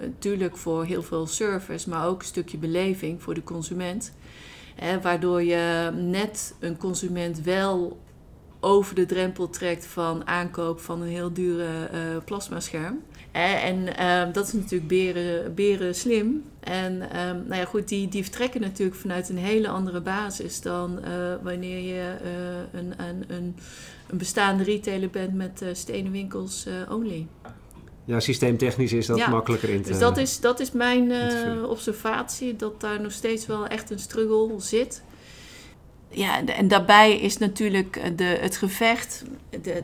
Natuurlijk 0.00 0.56
voor 0.56 0.84
heel 0.84 1.02
veel 1.02 1.26
service, 1.26 1.88
maar 1.88 2.06
ook 2.06 2.20
een 2.20 2.26
stukje 2.26 2.58
beleving 2.58 3.22
voor 3.22 3.34
de 3.34 3.44
consument. 3.44 4.12
waardoor 5.02 5.42
je 5.42 5.90
net 5.94 6.54
een 6.60 6.76
consument 6.76 7.40
wel 7.40 8.00
over 8.60 8.94
de 8.94 9.06
drempel 9.06 9.50
trekt 9.50 9.86
van 9.86 10.26
aankoop 10.26 10.80
van 10.80 11.02
een 11.02 11.08
heel 11.08 11.32
dure 11.32 11.90
uh, 11.92 11.98
plasmascherm. 12.24 13.02
En 13.32 13.96
ehm, 13.96 14.32
dat 14.32 14.46
is 14.46 14.52
natuurlijk 14.52 14.88
beren, 14.88 15.54
beren 15.54 15.94
slim. 15.94 16.42
En 16.60 17.10
ehm, 17.10 17.36
nou 17.46 17.54
ja, 17.54 17.64
goed, 17.64 17.88
die, 17.88 18.08
die 18.08 18.22
vertrekken 18.22 18.60
natuurlijk 18.60 18.98
vanuit 18.98 19.28
een 19.28 19.38
hele 19.38 19.68
andere 19.68 20.00
basis 20.00 20.60
dan 20.60 21.04
eh, 21.04 21.12
wanneer 21.42 21.78
je 21.78 22.16
uh, 22.24 22.80
een, 22.80 22.92
een, 22.96 23.24
een, 23.28 23.56
een, 24.08 24.18
bestaande 24.18 24.62
retailer 24.62 25.10
bent 25.10 25.34
met 25.34 25.60
uh, 25.62 25.68
stenen 25.72 26.12
winkels 26.12 26.66
only. 26.90 27.26
Ja, 28.04 28.20
systeemtechnisch 28.20 28.92
is 28.92 29.06
dat 29.06 29.28
makkelijker 29.28 29.68
in 29.68 29.82
te 29.82 29.88
Dus 29.88 29.98
dat 29.98 30.16
is, 30.16 30.40
dat 30.40 30.60
is 30.60 30.72
mijn 30.72 31.12
observatie, 31.64 32.56
dat 32.56 32.80
daar 32.80 33.00
nog 33.00 33.12
steeds 33.12 33.46
wel 33.46 33.66
echt 33.66 33.90
een 33.90 33.98
struggle 33.98 34.60
zit 34.60 35.02
ja, 36.12 36.46
en 36.46 36.68
daarbij 36.68 37.18
is 37.18 37.38
natuurlijk 37.38 38.16
de, 38.16 38.24
het 38.24 38.56
gevecht, 38.56 39.24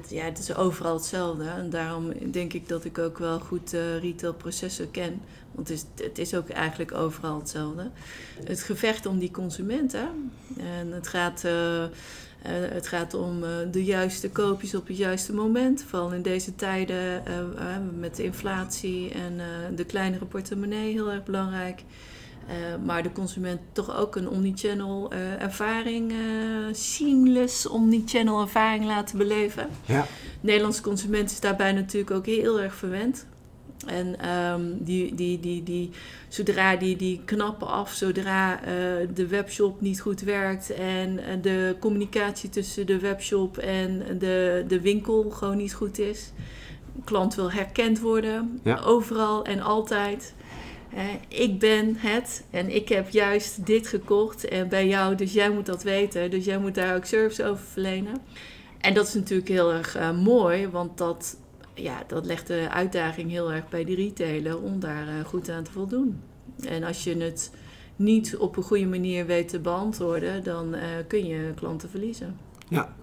ja, 0.09 0.25
het 0.25 0.39
is 0.39 0.55
overal 0.55 0.95
hetzelfde. 0.95 1.49
En 1.49 1.71
daarom 1.71 2.13
denk 2.31 2.53
ik 2.53 2.69
dat 2.69 2.85
ik 2.85 2.99
ook 2.99 3.19
wel 3.19 3.41
goed 3.41 3.75
uh, 3.75 3.99
retailprocessen 3.99 4.91
ken. 4.91 5.21
Want 5.53 5.69
het 5.69 5.77
is, 5.77 6.05
het 6.05 6.19
is 6.19 6.35
ook 6.35 6.49
eigenlijk 6.49 6.93
overal 6.93 7.39
hetzelfde. 7.39 7.91
Het 8.45 8.63
gevecht 8.63 9.07
om 9.07 9.19
die 9.19 9.31
consumenten. 9.31 10.33
En 10.57 10.93
het 10.93 11.09
gaat, 11.09 11.43
uh, 11.47 11.85
het 12.49 12.87
gaat 12.87 13.15
om 13.15 13.41
de 13.71 13.85
juiste 13.85 14.31
koopjes 14.31 14.75
op 14.75 14.87
het 14.87 14.97
juiste 14.97 15.35
moment. 15.35 15.85
Vooral 15.89 16.13
in 16.13 16.23
deze 16.23 16.55
tijden 16.55 17.23
met 17.99 18.17
de 18.17 18.25
inflatie 18.25 19.11
en 19.11 19.41
de 19.75 19.85
kleinere 19.85 20.25
portemonnee 20.25 20.93
heel 20.93 21.13
erg 21.13 21.25
belangrijk. 21.25 21.83
Uh, 22.49 22.55
maar 22.85 23.03
de 23.03 23.13
consument 23.13 23.61
toch 23.73 23.97
ook 23.97 24.17
een 24.17 24.29
omnichannel 24.29 25.13
uh, 25.13 25.43
ervaring, 25.43 26.13
uh, 26.13 26.19
seamless 26.73 27.67
omnichannel 27.67 28.41
ervaring 28.41 28.85
laten 28.85 29.19
beleven. 29.19 29.69
Ja. 29.87 30.03
De 30.03 30.47
Nederlandse 30.47 30.83
consument 30.83 31.31
is 31.31 31.41
daarbij 31.41 31.73
natuurlijk 31.73 32.11
ook 32.11 32.27
heel 32.27 32.61
erg 32.61 32.75
verwend. 32.75 33.27
En 33.87 34.29
um, 34.31 34.85
die, 34.85 35.15
die, 35.15 35.41
die, 35.41 35.63
die, 35.63 35.91
zodra 36.29 36.77
die, 36.77 36.97
die 36.97 37.21
knappen 37.25 37.67
af, 37.67 37.93
zodra 37.93 38.61
de 39.15 39.27
webshop 39.27 39.81
niet 39.81 40.01
goed 40.01 40.21
werkt 40.21 40.71
en 40.71 41.21
de 41.43 41.77
communicatie 41.81 42.51
tussen 42.51 42.87
de 42.87 42.99
webshop 42.99 43.59
en 43.59 44.19
de, 44.19 44.65
de 44.69 44.81
winkel 44.81 45.31
gewoon 45.31 45.57
niet 45.57 45.75
goed 45.75 45.99
is. 45.99 46.33
De 46.97 47.03
klant 47.05 47.35
wil 47.35 47.51
herkend 47.51 48.01
worden, 48.01 48.61
ja. 48.63 48.81
overal 48.81 49.45
en 49.45 49.61
altijd 49.61 50.35
ik 51.29 51.59
ben 51.59 51.97
het 51.97 52.45
en 52.51 52.75
ik 52.75 52.89
heb 52.89 53.11
juist 53.11 53.67
dit 53.67 53.87
gekocht 53.87 54.49
en 54.49 54.69
bij 54.69 54.89
jou, 54.89 55.15
dus 55.15 55.33
jij 55.33 55.51
moet 55.51 55.67
dat 55.67 55.83
weten. 55.83 56.31
Dus 56.31 56.45
jij 56.45 56.59
moet 56.59 56.75
daar 56.75 56.97
ook 56.97 57.05
service 57.05 57.45
over 57.45 57.65
verlenen. 57.65 58.17
En 58.81 58.95
dat 58.95 59.07
is 59.07 59.15
natuurlijk 59.15 59.49
heel 59.49 59.73
erg 59.73 59.97
uh, 59.97 60.23
mooi, 60.23 60.69
want 60.69 60.99
dat, 60.99 61.37
ja, 61.75 62.03
dat 62.07 62.27
legt 62.27 62.47
de 62.47 62.67
uitdaging 62.71 63.31
heel 63.31 63.53
erg 63.53 63.69
bij 63.69 63.85
de 63.85 63.95
retailer 63.95 64.63
om 64.63 64.81
daar 64.81 65.09
uh, 65.09 65.25
goed 65.25 65.51
aan 65.51 65.65
te 65.65 65.73
voldoen. 65.73 66.21
En 66.67 66.85
als 66.85 67.05
je 67.05 67.17
het 67.17 67.51
niet 67.97 68.37
op 68.37 68.57
een 68.57 68.63
goede 68.63 68.87
manier 68.87 69.27
weet 69.27 69.49
te 69.49 69.59
beantwoorden, 69.59 70.45
dan 70.45 70.75
kun 71.07 71.27
je 71.27 71.53
klanten 71.55 71.91
verliezen. 71.91 72.37
Ja, 72.69 72.97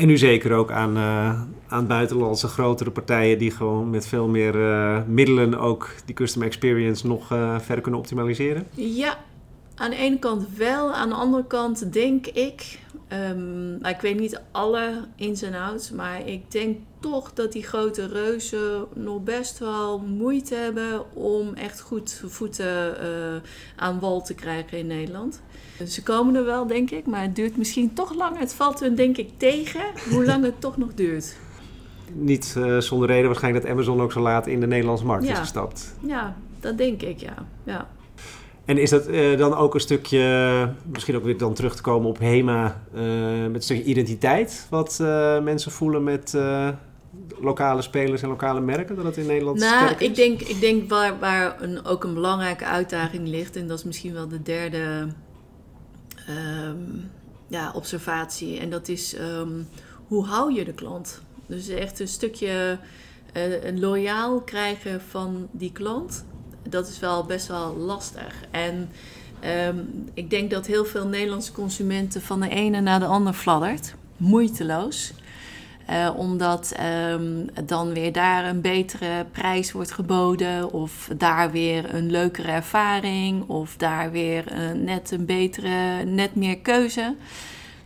en 0.00 0.06
nu 0.06 0.18
zeker 0.18 0.52
ook 0.52 0.70
aan, 0.70 0.96
uh, 0.96 1.40
aan 1.68 1.86
buitenlandse 1.86 2.48
grotere 2.48 2.90
partijen 2.90 3.38
die 3.38 3.50
gewoon 3.50 3.90
met 3.90 4.06
veel 4.06 4.28
meer 4.28 4.54
uh, 4.54 5.00
middelen 5.06 5.58
ook 5.58 5.90
die 6.04 6.14
customer 6.14 6.48
experience 6.48 7.06
nog 7.06 7.32
uh, 7.32 7.58
verder 7.58 7.80
kunnen 7.82 8.00
optimaliseren? 8.00 8.66
Ja, 8.74 9.18
aan 9.74 9.90
de 9.90 9.96
ene 9.96 10.18
kant 10.18 10.46
wel. 10.56 10.92
Aan 10.92 11.08
de 11.08 11.14
andere 11.14 11.46
kant 11.46 11.92
denk 11.92 12.26
ik, 12.26 12.78
um, 13.30 13.84
ik 13.86 14.00
weet 14.00 14.18
niet 14.18 14.40
alle 14.50 15.04
ins 15.16 15.42
en 15.42 15.54
outs, 15.54 15.90
maar 15.90 16.26
ik 16.28 16.50
denk 16.50 16.78
toch 17.00 17.32
dat 17.32 17.52
die 17.52 17.62
grote 17.62 18.06
reuzen 18.06 18.86
nog 18.94 19.22
best 19.22 19.58
wel 19.58 19.98
moeite 19.98 20.54
hebben 20.54 21.14
om 21.14 21.54
echt 21.54 21.80
goed 21.80 22.22
voeten 22.26 22.96
aan 23.76 24.00
wal 24.00 24.22
te 24.22 24.34
krijgen 24.34 24.78
in 24.78 24.86
Nederland. 24.86 25.40
Ze 25.86 26.02
komen 26.02 26.34
er 26.34 26.44
wel, 26.44 26.66
denk 26.66 26.90
ik, 26.90 27.06
maar 27.06 27.22
het 27.22 27.36
duurt 27.36 27.56
misschien 27.56 27.94
toch 27.94 28.14
langer. 28.14 28.38
Het 28.38 28.54
valt 28.54 28.80
hun, 28.80 28.94
denk 28.94 29.16
ik, 29.16 29.28
tegen 29.36 29.80
hoe 30.10 30.24
lang 30.24 30.44
het 30.44 30.60
toch 30.60 30.76
nog 30.76 30.94
duurt. 30.94 31.36
Niet 32.12 32.54
uh, 32.58 32.78
zonder 32.78 33.08
reden 33.08 33.26
waarschijnlijk 33.26 33.64
dat 33.64 33.72
Amazon 33.72 34.00
ook 34.00 34.12
zo 34.12 34.20
laat 34.20 34.46
in 34.46 34.60
de 34.60 34.66
Nederlandse 34.66 35.04
markt 35.04 35.26
ja. 35.26 35.32
is 35.32 35.38
gestapt. 35.38 35.94
Ja, 36.06 36.36
dat 36.60 36.78
denk 36.78 37.02
ik, 37.02 37.20
ja. 37.20 37.34
ja. 37.64 37.88
En 38.64 38.78
is 38.78 38.90
dat 38.90 39.08
uh, 39.08 39.38
dan 39.38 39.54
ook 39.54 39.74
een 39.74 39.80
stukje, 39.80 40.72
misschien 40.92 41.16
ook 41.16 41.24
weer 41.24 41.38
dan 41.38 41.54
terug 41.54 41.76
te 41.76 41.82
komen 41.82 42.08
op 42.08 42.18
HEMA, 42.18 42.82
uh, 42.94 43.00
met 43.42 43.54
een 43.54 43.62
stukje 43.62 43.84
identiteit, 43.84 44.66
wat 44.70 44.98
mensen 45.42 45.72
voelen 45.72 46.04
met 46.04 46.38
lokale 47.40 47.82
spelers 47.82 48.22
en 48.22 48.28
lokale 48.28 48.60
merken, 48.60 48.96
dat 48.96 49.04
het 49.04 49.16
in 49.16 49.26
Nederland 49.26 49.58
nou, 49.58 49.94
ik 49.98 50.14
denk, 50.14 50.40
ik 50.40 50.60
denk 50.60 50.88
waar, 50.88 51.18
waar 51.18 51.62
een, 51.62 51.84
ook 51.84 52.04
een 52.04 52.14
belangrijke 52.14 52.64
uitdaging 52.64 53.28
ligt, 53.28 53.56
en 53.56 53.68
dat 53.68 53.78
is 53.78 53.84
misschien 53.84 54.12
wel 54.12 54.28
de 54.28 54.42
derde 54.42 55.08
um, 56.28 57.10
ja, 57.48 57.72
observatie. 57.74 58.58
En 58.58 58.70
dat 58.70 58.88
is 58.88 59.18
um, 59.18 59.68
hoe 60.06 60.24
hou 60.24 60.54
je 60.54 60.64
de 60.64 60.72
klant? 60.72 61.20
Dus 61.46 61.68
echt 61.68 62.00
een 62.00 62.08
stukje 62.08 62.78
uh, 63.36 63.78
loyaal 63.80 64.40
krijgen 64.40 65.00
van 65.00 65.48
die 65.50 65.72
klant. 65.72 66.24
Dat 66.68 66.88
is 66.88 66.98
wel 66.98 67.24
best 67.24 67.46
wel 67.46 67.76
lastig. 67.76 68.34
En 68.50 68.88
um, 69.68 70.08
ik 70.14 70.30
denk 70.30 70.50
dat 70.50 70.66
heel 70.66 70.84
veel 70.84 71.06
Nederlandse 71.06 71.52
consumenten 71.52 72.22
van 72.22 72.40
de 72.40 72.48
ene 72.48 72.80
naar 72.80 73.00
de 73.00 73.06
ander 73.06 73.32
fladdert. 73.32 73.94
Moeiteloos. 74.16 75.12
Uh, 75.90 76.10
omdat 76.16 76.76
um, 77.10 77.46
dan 77.64 77.92
weer 77.92 78.12
daar 78.12 78.44
een 78.44 78.60
betere 78.60 79.26
prijs 79.32 79.72
wordt 79.72 79.92
geboden, 79.92 80.72
of 80.72 81.10
daar 81.16 81.50
weer 81.50 81.94
een 81.94 82.10
leukere 82.10 82.50
ervaring, 82.50 83.48
of 83.48 83.76
daar 83.76 84.10
weer 84.10 84.44
uh, 84.52 84.82
net 84.82 85.10
een 85.10 85.24
betere, 85.24 86.04
net 86.04 86.34
meer 86.34 86.58
keuze. 86.58 87.14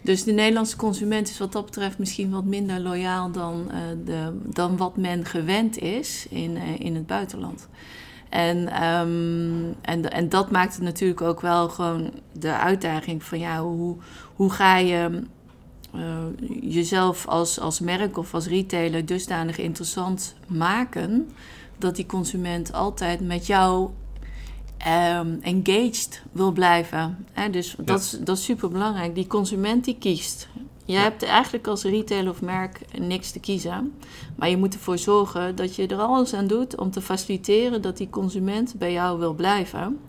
Dus 0.02 0.24
de 0.24 0.32
Nederlandse 0.32 0.76
consument 0.76 1.28
is 1.28 1.38
wat 1.38 1.52
dat 1.52 1.64
betreft 1.64 1.98
misschien 1.98 2.30
wat 2.30 2.44
minder 2.44 2.80
loyaal 2.80 3.30
dan, 3.30 3.70
uh, 3.70 3.76
de, 4.04 4.40
dan 4.42 4.76
wat 4.76 4.96
men 4.96 5.24
gewend 5.24 5.78
is 5.78 6.26
in, 6.30 6.56
in 6.56 6.94
het 6.94 7.06
buitenland. 7.06 7.68
En, 8.28 8.84
um, 8.84 9.74
en, 9.80 10.10
en 10.12 10.28
dat 10.28 10.50
maakt 10.50 10.74
het 10.74 10.82
natuurlijk 10.82 11.20
ook 11.20 11.40
wel 11.40 11.68
gewoon 11.68 12.10
de 12.32 12.52
uitdaging 12.56 13.22
van 13.22 13.38
ja, 13.38 13.62
hoe, 13.62 13.96
hoe 14.34 14.50
ga 14.50 14.76
je 14.76 15.22
jezelf 16.60 17.26
als, 17.26 17.60
als 17.60 17.80
merk 17.80 18.18
of 18.18 18.34
als 18.34 18.46
retailer 18.46 19.06
dusdanig 19.06 19.58
interessant 19.58 20.34
maken 20.46 21.30
dat 21.78 21.96
die 21.96 22.06
consument 22.06 22.72
altijd 22.72 23.20
met 23.20 23.46
jou 23.46 23.90
um, 24.86 25.38
engaged 25.42 26.22
wil 26.32 26.52
blijven. 26.52 27.26
Hè? 27.32 27.50
Dus 27.50 27.74
dat, 27.78 28.00
is, 28.00 28.10
dat 28.20 28.36
is 28.36 28.44
super 28.44 28.68
belangrijk. 28.68 29.14
Die 29.14 29.26
consument 29.26 29.84
die 29.84 29.98
kiest. 29.98 30.48
Je 30.84 30.96
hebt 30.96 31.22
eigenlijk 31.22 31.66
als 31.66 31.82
retailer 31.82 32.30
of 32.30 32.42
merk 32.42 32.80
niks 32.98 33.30
te 33.30 33.40
kiezen. 33.40 33.92
Maar 34.36 34.48
je 34.48 34.56
moet 34.56 34.74
ervoor 34.74 34.98
zorgen 34.98 35.56
dat 35.56 35.76
je 35.76 35.86
er 35.86 35.98
alles 35.98 36.34
aan 36.34 36.46
doet 36.46 36.76
om 36.76 36.90
te 36.90 37.00
faciliteren 37.00 37.82
dat 37.82 37.96
die 37.96 38.10
consument 38.10 38.74
bij 38.78 38.92
jou 38.92 39.18
wil 39.18 39.34
blijven. 39.34 40.00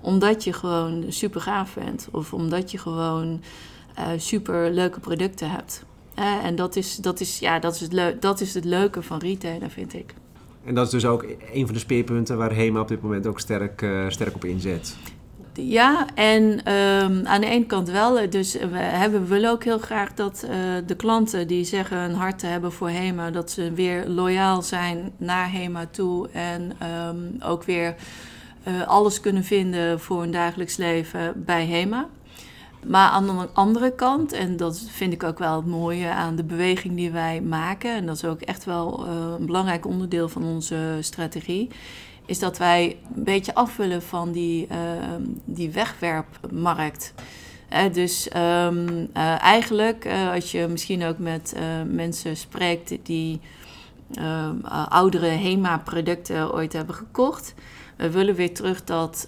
Omdat 0.00 0.44
je 0.44 0.52
gewoon 0.52 1.04
super 1.08 1.40
gaaf 1.40 1.74
bent. 1.74 2.08
Of 2.10 2.32
omdat 2.32 2.70
je 2.70 2.78
gewoon 2.78 3.40
uh, 3.98 4.06
super 4.16 4.70
leuke 4.70 5.00
producten 5.00 5.50
hebt. 5.50 5.84
Uh, 6.18 6.44
en 6.44 6.56
dat 6.56 6.76
is, 6.76 6.96
dat, 6.96 7.20
is, 7.20 7.38
ja, 7.38 7.58
dat, 7.58 7.74
is 7.74 7.80
het 7.80 8.22
dat 8.22 8.40
is 8.40 8.54
het 8.54 8.64
leuke 8.64 9.02
van 9.02 9.18
retailen, 9.18 9.70
vind 9.70 9.94
ik. 9.94 10.14
En 10.64 10.74
dat 10.74 10.86
is 10.86 10.92
dus 10.92 11.06
ook 11.06 11.24
een 11.52 11.64
van 11.64 11.74
de 11.74 11.80
speerpunten 11.80 12.36
waar 12.36 12.54
HEMA 12.54 12.80
op 12.80 12.88
dit 12.88 13.02
moment 13.02 13.26
ook 13.26 13.40
sterk, 13.40 13.82
uh, 13.82 14.08
sterk 14.08 14.34
op 14.34 14.44
inzet. 14.44 14.96
Ja, 15.52 16.06
en 16.14 16.72
um, 16.72 17.26
aan 17.26 17.40
de 17.40 17.46
ene 17.46 17.66
kant 17.66 17.90
wel. 17.90 18.30
Dus 18.30 18.52
we, 18.52 18.76
hebben, 18.76 19.20
we 19.20 19.26
willen 19.26 19.50
ook 19.50 19.64
heel 19.64 19.78
graag 19.78 20.14
dat 20.14 20.46
de 20.86 20.94
klanten 20.96 21.46
die 21.46 21.64
zeggen 21.64 21.98
een 21.98 22.14
hart 22.14 22.38
te 22.38 22.46
hebben 22.46 22.72
voor 22.72 22.90
HEMA, 22.90 23.30
dat 23.30 23.50
ze 23.50 23.72
weer 23.72 24.08
loyaal 24.08 24.62
zijn 24.62 25.12
naar 25.16 25.52
HEMA 25.52 25.86
toe 25.90 26.28
en 26.28 26.72
um, 27.08 27.36
ook 27.42 27.64
weer 27.64 27.94
alles 28.86 29.20
kunnen 29.20 29.44
vinden 29.44 30.00
voor 30.00 30.20
hun 30.20 30.30
dagelijks 30.30 30.76
leven 30.76 31.44
bij 31.44 31.66
HEMA. 31.66 32.08
Maar 32.86 33.10
aan 33.10 33.26
de 33.26 33.48
andere 33.52 33.94
kant, 33.94 34.32
en 34.32 34.56
dat 34.56 34.80
vind 34.90 35.12
ik 35.12 35.22
ook 35.22 35.38
wel 35.38 35.56
het 35.56 35.66
mooie 35.66 36.08
aan 36.08 36.36
de 36.36 36.44
beweging 36.44 36.96
die 36.96 37.10
wij 37.10 37.40
maken, 37.40 37.94
en 37.94 38.06
dat 38.06 38.16
is 38.16 38.24
ook 38.24 38.40
echt 38.40 38.64
wel 38.64 39.06
uh, 39.06 39.34
een 39.38 39.46
belangrijk 39.46 39.86
onderdeel 39.86 40.28
van 40.28 40.44
onze 40.44 40.98
strategie, 41.00 41.70
is 42.26 42.38
dat 42.38 42.58
wij 42.58 42.96
een 43.16 43.24
beetje 43.24 43.54
af 43.54 43.76
willen 43.76 44.02
van 44.02 44.32
die, 44.32 44.66
uh, 44.70 44.76
die 45.44 45.70
wegwerpmarkt. 45.70 47.14
Dus 47.92 48.28
um, 48.36 49.08
eigenlijk, 49.38 50.08
als 50.32 50.52
je 50.52 50.66
misschien 50.68 51.04
ook 51.04 51.18
met 51.18 51.54
mensen 51.86 52.36
spreekt 52.36 52.96
die 53.02 53.40
ehm, 54.14 54.60
oudere 54.88 55.26
HEMA-producten 55.26 56.52
ooit 56.52 56.72
hebben 56.72 56.94
gekocht 56.94 57.54
we 57.96 58.10
willen 58.10 58.34
weer 58.34 58.54
terug 58.54 58.84
dat 58.84 59.26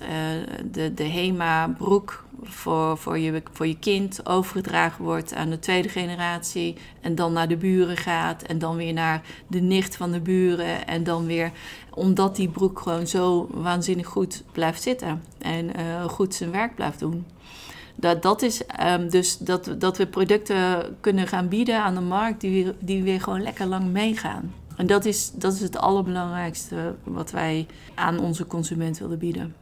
de, 0.72 0.94
de 0.94 1.04
HEMA-broek 1.04 2.24
voor, 2.42 2.98
voor, 2.98 3.18
je, 3.18 3.42
voor 3.52 3.66
je 3.66 3.78
kind 3.78 4.26
overgedragen 4.26 5.04
wordt 5.04 5.34
aan 5.34 5.50
de 5.50 5.58
tweede 5.58 5.88
generatie. 5.88 6.76
En 7.00 7.14
dan 7.14 7.32
naar 7.32 7.48
de 7.48 7.56
buren 7.56 7.96
gaat. 7.96 8.42
En 8.42 8.58
dan 8.58 8.76
weer 8.76 8.92
naar 8.92 9.22
de 9.46 9.60
nicht 9.60 9.96
van 9.96 10.12
de 10.12 10.20
buren. 10.20 10.86
En 10.86 11.04
dan 11.04 11.26
weer 11.26 11.50
omdat 11.94 12.36
die 12.36 12.48
broek 12.48 12.80
gewoon 12.80 13.06
zo 13.06 13.48
waanzinnig 13.50 14.06
goed 14.06 14.42
blijft 14.52 14.82
zitten. 14.82 15.22
En 15.38 15.64
uh, 15.64 16.04
goed 16.04 16.34
zijn 16.34 16.50
werk 16.50 16.74
blijft 16.74 16.98
doen. 16.98 17.26
Dat, 17.94 18.22
dat 18.22 18.42
is 18.42 18.62
um, 18.86 19.10
dus 19.10 19.38
dat, 19.38 19.74
dat 19.78 19.96
we 19.96 20.06
producten 20.06 20.96
kunnen 21.00 21.26
gaan 21.26 21.48
bieden 21.48 21.82
aan 21.82 21.94
de 21.94 22.00
markt 22.00 22.40
die, 22.40 22.72
die 22.78 23.02
weer 23.02 23.20
gewoon 23.20 23.42
lekker 23.42 23.66
lang 23.66 23.92
meegaan. 23.92 24.54
En 24.76 24.86
dat 24.86 25.04
is, 25.04 25.30
dat 25.34 25.54
is 25.54 25.60
het 25.60 25.78
allerbelangrijkste 25.78 26.94
wat 27.04 27.30
wij 27.30 27.66
aan 27.94 28.18
onze 28.18 28.46
consument 28.46 28.98
willen 28.98 29.18
bieden. 29.18 29.54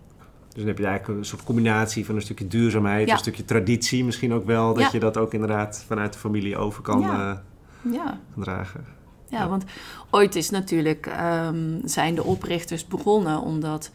Dus 0.54 0.62
dan 0.62 0.72
heb 0.72 0.78
je 0.78 0.86
eigenlijk 0.86 1.18
een 1.18 1.24
soort 1.24 1.44
combinatie 1.44 2.06
van 2.06 2.14
een 2.14 2.22
stukje 2.22 2.46
duurzaamheid, 2.46 3.10
een 3.10 3.18
stukje 3.18 3.44
traditie 3.44 4.04
misschien 4.04 4.32
ook 4.32 4.44
wel. 4.44 4.74
Dat 4.74 4.92
je 4.92 4.98
dat 4.98 5.16
ook 5.16 5.32
inderdaad 5.32 5.84
vanuit 5.86 6.12
de 6.12 6.18
familie 6.18 6.56
over 6.56 6.82
kan 6.82 7.00
ja. 7.00 7.42
Uh, 7.82 8.08
dragen. 8.34 8.84
Ja, 9.28 9.48
want 9.48 9.64
ooit 10.10 10.34
is 10.34 10.50
natuurlijk, 10.50 11.12
um, 11.46 11.80
zijn 11.84 12.14
de 12.14 12.24
oprichters 12.24 12.86
begonnen 12.86 13.40
omdat 13.40 13.90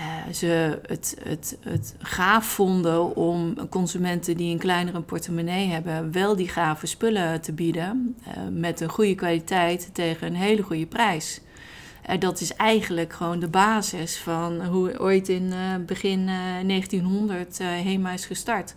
uh, 0.00 0.32
ze 0.32 0.78
het, 0.86 1.16
het, 1.22 1.58
het 1.60 1.96
gaaf 1.98 2.46
vonden 2.46 3.16
om 3.16 3.68
consumenten 3.68 4.36
die 4.36 4.52
een 4.52 4.58
kleinere 4.58 5.00
portemonnee 5.00 5.68
hebben, 5.68 6.12
wel 6.12 6.36
die 6.36 6.48
gave 6.48 6.86
spullen 6.86 7.40
te 7.40 7.52
bieden. 7.52 8.16
Uh, 8.28 8.34
met 8.52 8.80
een 8.80 8.88
goede 8.88 9.14
kwaliteit 9.14 9.90
tegen 9.92 10.26
een 10.26 10.34
hele 10.34 10.62
goede 10.62 10.86
prijs. 10.86 11.40
Uh, 12.08 12.18
dat 12.18 12.40
is 12.40 12.54
eigenlijk 12.54 13.12
gewoon 13.12 13.38
de 13.38 13.48
basis 13.48 14.18
van 14.18 14.64
hoe 14.64 14.98
ooit 14.98 15.28
in 15.28 15.52
begin 15.86 16.26
1900 16.66 17.58
HEMA 17.58 18.12
is 18.12 18.26
gestart. 18.26 18.74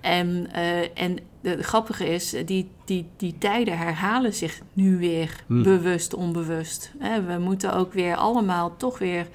En, 0.00 0.52
en 0.94 1.18
het 1.42 1.64
grappige 1.64 2.08
is, 2.08 2.34
die, 2.44 2.70
die, 2.84 3.08
die 3.16 3.38
tijden 3.38 3.78
herhalen 3.78 4.34
zich 4.34 4.60
nu 4.72 4.98
weer 4.98 5.44
hmm. 5.46 5.62
bewust, 5.62 6.14
onbewust. 6.14 6.92
we 7.26 7.36
moeten 7.38 7.72
ook 7.74 7.92
weer 7.92 8.16
allemaal 8.16 8.76
toch 8.76 8.98
weer 8.98 9.26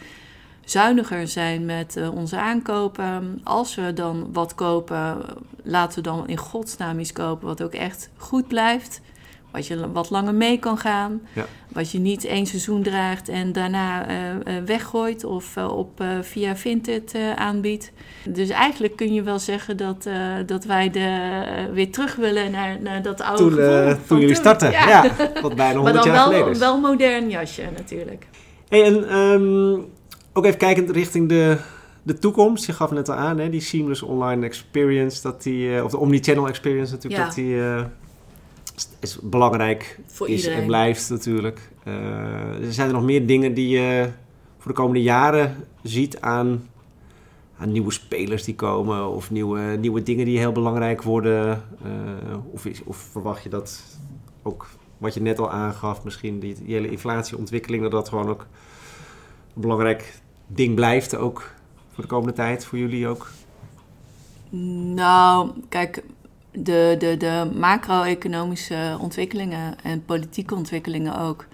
zuiniger 0.65 1.28
zijn 1.28 1.65
met 1.65 2.10
onze 2.13 2.39
aankopen. 2.39 3.41
Als 3.44 3.76
we 3.76 3.94
dan 3.94 4.34
wat 4.34 4.56
kopen, 4.56 5.24
laten 5.63 5.96
we 5.96 6.10
dan 6.10 6.28
in 6.28 6.38
godsnaam 6.38 7.00
iets 7.00 7.13
kopen 7.13 7.48
wat 7.48 7.63
ook 7.63 7.74
echt 7.74 8.10
goed 8.17 8.48
blijft. 8.48 9.02
Wat 9.52 9.68
je 9.68 9.92
wat 9.92 10.10
langer 10.10 10.34
mee 10.34 10.60
kan 10.60 10.78
gaan. 10.78 11.22
Ja. 11.34 11.46
Wat 11.68 11.92
je 11.92 12.00
niet 12.00 12.26
één 12.26 12.46
seizoen 12.46 12.84
draagt 12.84 13.30
en 13.30 13.52
daarna 13.52 14.10
uh, 14.10 14.16
weggooit 14.66 15.24
of 15.24 15.56
uh, 15.58 15.78
op 15.78 16.04
via 16.22 16.56
Vinted 16.56 17.16
aanbiedt. 17.36 17.92
Dus 18.30 18.50
eigenlijk 18.50 18.96
kun 18.96 19.14
je 19.14 19.22
wel 19.22 19.40
zeggen 19.40 19.78
dat, 19.78 20.10
dat 20.46 20.64
wij 20.64 20.90
de, 20.90 21.70
weer 21.74 21.92
terug 21.92 22.16
willen 22.16 22.52
naar, 22.52 22.82
naar 22.82 23.02
dat 23.02 23.22
oude 23.22 23.44
toen, 23.44 23.52
gevoel. 23.52 24.06
toen 24.08 24.20
jullie 24.20 24.36
starten, 24.36 24.72
ja. 24.72 25.12
Wat 25.42 25.56
bijna 25.56 25.80
100 25.80 25.84
maar 25.84 25.94
dan 25.94 26.04
jaar 26.04 26.14
wel, 26.14 26.26
geleden 26.26 26.52
is. 26.52 26.60
wel 26.60 26.80
modern 26.80 27.30
jasje 27.30 27.70
natuurlijk. 27.78 28.28
Hey, 28.70 28.84
en 28.84 29.16
um, 29.18 29.86
ook 30.34 30.46
even 30.46 30.58
kijkend 30.58 30.90
richting 30.90 31.30
de, 31.30 31.58
de 32.04 32.14
toekomst. 32.14 32.66
Je 32.66 32.74
gaf 32.74 32.92
net 32.92 33.10
al 33.10 33.16
aan, 33.16 33.38
hè, 33.40 33.50
die 33.50 33.62
seamless 33.62 34.02
online 34.02 34.46
experience, 34.46 35.22
dat 35.22 35.44
die, 35.44 35.84
of 35.84 35.92
de 35.92 35.98
omnichannel 35.98 36.48
experience 36.48 36.92
natuurlijk, 36.92 37.22
ja. 37.22 37.28
dat 37.28 37.36
die 37.36 37.56
uh, 37.56 37.82
is 39.00 39.20
belangrijk 39.22 40.00
voor 40.06 40.30
is 40.30 40.36
iedereen. 40.36 40.60
en 40.60 40.66
blijft 40.66 41.10
natuurlijk. 41.10 41.72
Uh, 41.84 42.66
er 42.66 42.74
zijn 42.74 42.88
er 42.88 42.94
nog 42.94 43.04
meer 43.04 43.28
dingen 43.28 43.54
die 43.54 43.70
je 43.70 44.10
voor 44.58 44.72
de 44.72 44.78
komende 44.78 45.02
jaren 45.02 45.56
ziet 45.84 46.22
aan, 46.22 46.70
aan 47.58 47.72
nieuwe 47.72 47.92
spelers 47.92 48.44
die 48.44 48.56
komen 48.56 49.10
of 49.10 49.32
nieuwe, 49.32 49.62
nieuwe 49.62 50.04
dingen 50.04 50.26
die 50.26 50.38
heel 50.38 50.52
belangrijk 50.52 51.02
worden? 51.02 51.64
of, 52.52 52.66
is, 52.66 52.84
of 52.84 52.98
verwacht 52.98 53.44
je 53.44 53.50
dat 53.50 53.84
ook 54.44 54.68
wat 55.02 55.14
je 55.14 55.22
net 55.22 55.40
al 55.40 55.52
aangaf, 55.52 56.04
misschien 56.04 56.40
die, 56.40 56.56
die 56.64 56.74
hele 56.74 56.90
inflatieontwikkeling, 56.90 57.82
dat 57.82 57.92
dat 57.92 58.10
gewoon 58.10 58.30
ook 58.30 58.48
een 59.56 59.62
belangrijk 59.62 60.22
ding 60.48 60.76
blijft 60.76 61.16
ook 61.16 61.54
voor 61.94 62.04
de 62.04 62.10
komende 62.10 62.34
tijd, 62.34 62.66
voor 62.66 62.78
jullie 62.78 63.08
ook? 63.08 63.30
Nou, 64.96 65.52
kijk, 65.70 66.04
de, 66.52 66.96
de, 67.00 67.18
de 67.18 67.52
macro-economische 67.56 68.98
ontwikkelingen 69.00 69.76
en 69.84 70.06
politieke 70.06 70.56
ontwikkelingen 70.56 71.20
ook, 71.20 71.46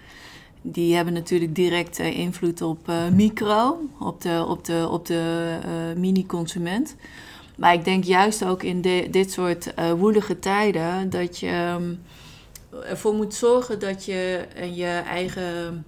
die 0.62 0.96
hebben 0.96 1.14
natuurlijk 1.14 1.56
direct 1.56 2.00
invloed 2.00 2.62
op 2.62 2.90
uh, 2.90 3.08
micro, 3.08 3.80
op 4.00 4.22
de, 4.22 4.46
op 4.48 4.66
de, 4.66 4.88
op 4.92 5.06
de 5.06 5.58
uh, 5.66 6.00
mini-consument. 6.00 6.96
Maar 7.58 7.74
ik 7.74 7.84
denk 7.84 8.04
juist 8.04 8.46
ook 8.46 8.64
in 8.64 8.82
dit 9.12 9.32
soort 9.32 9.74
woelige 9.98 10.40
tijden 10.40 11.10
dat 11.10 11.40
je 11.40 11.76
um, 11.80 12.02
ervoor 12.84 13.14
moet 13.14 13.34
zorgen 13.34 13.80
dat 13.80 14.06
je 14.06 14.46
je 14.74 15.02
eigen 15.06 15.86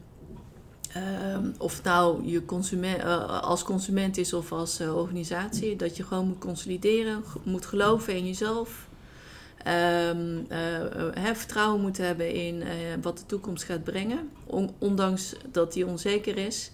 Uh, 0.98 1.38
of 1.58 1.84
nou 1.84 2.28
je 2.28 2.46
consument, 2.46 3.04
als 3.42 3.64
consument 3.64 4.18
is 4.18 4.34
of 4.34 4.52
als 4.52 4.82
organisatie, 4.82 5.76
dat 5.76 5.98
je 5.98 6.04
gewoon 6.04 6.28
moet 6.28 6.40
consolideren, 6.40 7.24
moet 7.44 7.66
geloven 7.66 8.16
in 8.16 8.26
jezelf. 8.26 8.89
Um, 9.68 10.48
vertrouwen 11.34 11.82
moet 11.82 11.98
hebben 11.98 12.34
in 12.34 12.64
wat 13.02 13.18
de 13.18 13.26
toekomst 13.26 13.64
gaat 13.64 13.84
brengen, 13.84 14.30
on 14.46 14.74
ondanks 14.78 15.36
dat 15.52 15.74
die 15.74 15.86
onzeker 15.86 16.38
is. 16.38 16.72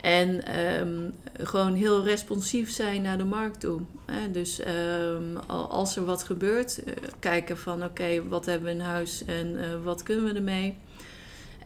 En 0.00 0.58
um, 0.80 1.14
gewoon 1.32 1.74
heel 1.74 2.04
responsief 2.04 2.70
zijn 2.70 3.02
naar 3.02 3.18
de 3.18 3.24
markt 3.24 3.60
toe. 3.60 3.80
Hè? 4.06 4.30
Dus 4.30 4.60
um, 4.66 5.36
als 5.50 5.96
er 5.96 6.04
wat 6.04 6.22
gebeurt, 6.22 6.82
kijken 7.18 7.58
van 7.58 7.84
oké, 7.84 8.28
wat 8.28 8.46
hebben 8.46 8.68
we 8.68 8.74
in 8.74 8.80
huis 8.80 9.24
en 9.24 9.82
wat 9.82 10.02
kunnen 10.02 10.24
we 10.24 10.34
ermee. 10.34 10.78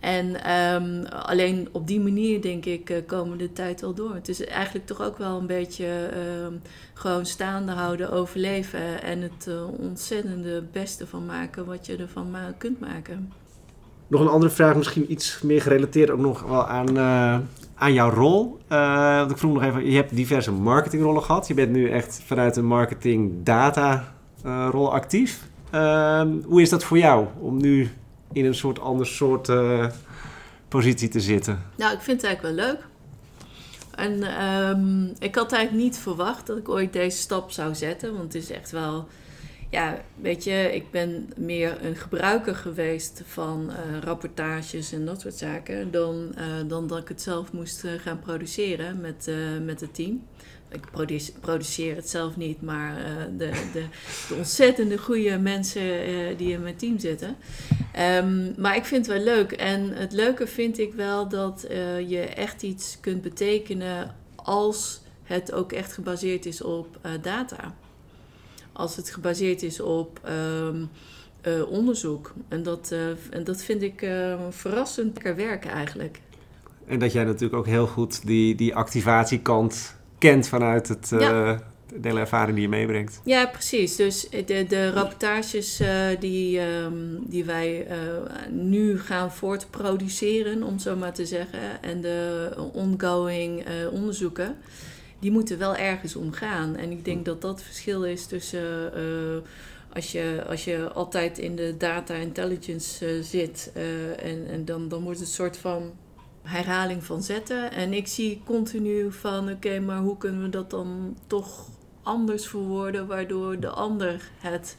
En 0.04 0.52
um, 0.52 1.04
alleen 1.06 1.68
op 1.72 1.86
die 1.86 2.00
manier, 2.00 2.42
denk 2.42 2.64
ik, 2.64 2.90
uh, 2.90 2.96
komen 3.06 3.38
de 3.38 3.52
tijd 3.52 3.80
wel 3.80 3.94
door. 3.94 4.14
Het 4.14 4.28
is 4.28 4.44
eigenlijk 4.44 4.86
toch 4.86 5.02
ook 5.02 5.18
wel 5.18 5.38
een 5.38 5.46
beetje 5.46 6.10
uh, 6.12 6.56
gewoon 6.94 7.26
staande 7.26 7.72
houden, 7.72 8.12
overleven 8.12 9.02
en 9.02 9.20
het 9.20 9.46
uh, 9.48 9.78
ontzettende 9.78 10.64
beste 10.72 11.06
van 11.06 11.26
maken 11.26 11.66
wat 11.66 11.86
je 11.86 11.96
ervan 11.96 12.36
kunt 12.58 12.80
maken. 12.80 13.32
Nog 14.06 14.20
een 14.20 14.28
andere 14.28 14.52
vraag, 14.52 14.76
misschien 14.76 15.12
iets 15.12 15.40
meer 15.42 15.62
gerelateerd 15.62 16.10
ook 16.10 16.18
nog 16.18 16.42
wel 16.42 16.66
aan, 16.66 16.98
aan 17.74 17.92
jouw 17.92 18.10
rol. 18.10 18.58
want 18.68 19.30
ik 19.30 19.38
vroeg 19.38 19.52
nog 19.52 19.62
even, 19.62 19.90
je 19.90 19.96
hebt 19.96 20.16
diverse 20.16 20.52
marketingrollen 20.52 21.22
gehad. 21.22 21.48
Je 21.48 21.54
bent 21.54 21.72
nu 21.72 21.90
echt 21.90 22.22
vanuit 22.26 22.56
een 22.56 22.66
marketing 22.66 23.32
data 23.42 24.14
rol 24.70 24.92
actief. 24.92 25.48
Ehm, 25.70 26.28
hoe 26.44 26.62
is 26.62 26.70
dat 26.70 26.84
voor 26.84 26.98
jou 26.98 27.26
om 27.40 27.56
nu 27.56 27.90
in 28.34 28.44
een 28.44 28.54
soort 28.54 28.80
ander 28.80 29.06
soort 29.06 29.48
uh, 29.48 29.86
positie 30.68 31.08
te 31.08 31.20
zitten? 31.20 31.62
Nou, 31.76 31.94
ik 31.94 32.00
vind 32.00 32.22
het 32.22 32.30
eigenlijk 32.30 32.56
wel 32.56 32.66
leuk. 32.66 32.86
En 33.96 34.44
um, 34.44 35.12
ik 35.18 35.34
had 35.34 35.52
eigenlijk 35.52 35.84
niet 35.84 35.98
verwacht 35.98 36.46
dat 36.46 36.56
ik 36.56 36.68
ooit 36.68 36.92
deze 36.92 37.18
stap 37.18 37.50
zou 37.50 37.74
zetten. 37.74 38.12
Want 38.12 38.32
het 38.32 38.42
is 38.42 38.50
echt 38.50 38.70
wel... 38.70 39.08
Ja, 39.70 40.02
weet 40.20 40.44
je, 40.44 40.70
ik 40.74 40.90
ben 40.90 41.32
meer 41.36 41.84
een 41.84 41.96
gebruiker 41.96 42.54
geweest 42.54 43.22
van 43.26 43.70
uh, 43.70 43.98
rapportages 44.00 44.92
en 44.92 45.04
dat 45.04 45.20
soort 45.20 45.34
zaken... 45.34 45.90
dan, 45.90 46.34
uh, 46.38 46.68
dan 46.68 46.86
dat 46.86 46.98
ik 46.98 47.08
het 47.08 47.22
zelf 47.22 47.52
moest 47.52 47.84
gaan 47.98 48.20
produceren 48.20 49.00
met, 49.00 49.30
met 49.62 49.80
het 49.80 49.94
team 49.94 50.22
ik 50.74 51.10
produceer 51.40 51.96
het 51.96 52.10
zelf 52.10 52.36
niet, 52.36 52.62
maar 52.62 52.98
uh, 52.98 53.04
de, 53.38 53.50
de, 53.72 53.84
de, 54.28 54.34
ontzettende 54.34 54.98
goede 54.98 55.38
mensen 55.38 56.10
uh, 56.10 56.38
die 56.38 56.52
in 56.52 56.62
mijn 56.62 56.76
team 56.76 56.98
zitten. 56.98 57.36
Um, 58.18 58.54
maar 58.56 58.76
ik 58.76 58.84
vind 58.84 59.06
het 59.06 59.16
wel 59.16 59.24
leuk. 59.24 59.52
En 59.52 59.92
het 59.92 60.12
leuke 60.12 60.46
vind 60.46 60.78
ik 60.78 60.94
wel 60.94 61.28
dat 61.28 61.66
uh, 61.70 62.10
je 62.10 62.20
echt 62.20 62.62
iets 62.62 62.98
kunt 63.00 63.22
betekenen 63.22 64.14
als 64.34 65.00
het 65.22 65.52
ook 65.52 65.72
echt 65.72 65.92
gebaseerd 65.92 66.46
is 66.46 66.62
op 66.62 66.98
data. 67.22 67.74
Als 68.72 68.96
het 68.96 69.10
gebaseerd 69.10 69.62
is 69.62 69.80
op 69.80 70.20
um, 70.62 70.88
onderzoek. 71.68 72.32
En 72.48 72.62
dat, 72.62 72.94
en 73.30 73.44
dat 73.44 73.62
vind 73.62 73.82
ik 73.82 74.06
verrassend 74.50 75.14
lekker 75.14 75.36
werken 75.36 75.70
eigenlijk. 75.70 76.20
En 76.86 76.98
dat 76.98 77.12
jij 77.12 77.24
natuurlijk 77.24 77.54
ook 77.54 77.66
heel 77.66 77.86
goed 77.86 78.26
die, 78.26 78.54
die 78.54 78.74
activatiekant 78.74 79.94
kent 80.30 80.48
vanuit 80.48 80.88
het, 80.88 81.08
ja. 81.10 81.52
uh, 81.52 81.58
de 82.00 82.08
hele 82.08 82.20
ervaring 82.20 82.54
die 82.54 82.62
je 82.62 82.68
meebrengt. 82.68 83.20
Ja, 83.24 83.46
precies. 83.46 83.96
Dus 83.96 84.28
de, 84.28 84.64
de 84.68 84.90
rapportages 84.90 85.80
uh, 85.80 85.88
die, 86.20 86.60
um, 86.60 87.24
die 87.26 87.44
wij 87.44 87.86
nu 88.50 89.00
gaan 89.00 89.32
voortproduceren, 89.32 90.62
om 90.62 90.78
zo 90.78 90.96
maar 90.96 91.14
te 91.14 91.26
zeggen, 91.26 91.82
en 91.82 92.00
de 92.00 92.50
ongoing 92.72 93.64
onderzoeken, 93.92 94.56
die 95.18 95.30
moeten 95.30 95.58
wel 95.58 95.76
ergens 95.76 96.16
omgaan. 96.16 96.76
En 96.76 96.90
ik 96.90 97.04
denk 97.04 97.24
dat 97.24 97.40
dat 97.40 97.50
het 97.50 97.62
verschil 97.62 98.04
is 98.04 98.26
tussen 98.26 98.92
als 99.92 100.12
je, 100.12 100.44
als 100.48 100.64
je 100.64 100.92
altijd 100.92 101.38
in 101.38 101.56
de 101.56 101.74
data 101.78 102.14
intelligence 102.14 103.22
zit 103.22 103.72
en, 104.22 104.46
en 104.48 104.64
dan, 104.64 104.88
dan 104.88 105.02
wordt 105.02 105.18
het 105.18 105.28
een 105.28 105.34
soort 105.34 105.56
van 105.56 105.92
herhaling 106.44 107.04
van 107.04 107.22
zetten. 107.22 107.72
En 107.72 107.92
ik 107.92 108.06
zie 108.06 108.42
continu 108.44 109.12
van, 109.12 109.42
oké, 109.42 109.52
okay, 109.52 109.78
maar 109.78 109.98
hoe 109.98 110.16
kunnen 110.16 110.42
we 110.42 110.48
dat 110.48 110.70
dan 110.70 111.16
toch 111.26 111.68
anders 112.02 112.46
verwoorden, 112.46 113.06
waardoor 113.06 113.60
de 113.60 113.68
ander 113.68 114.30
het 114.38 114.76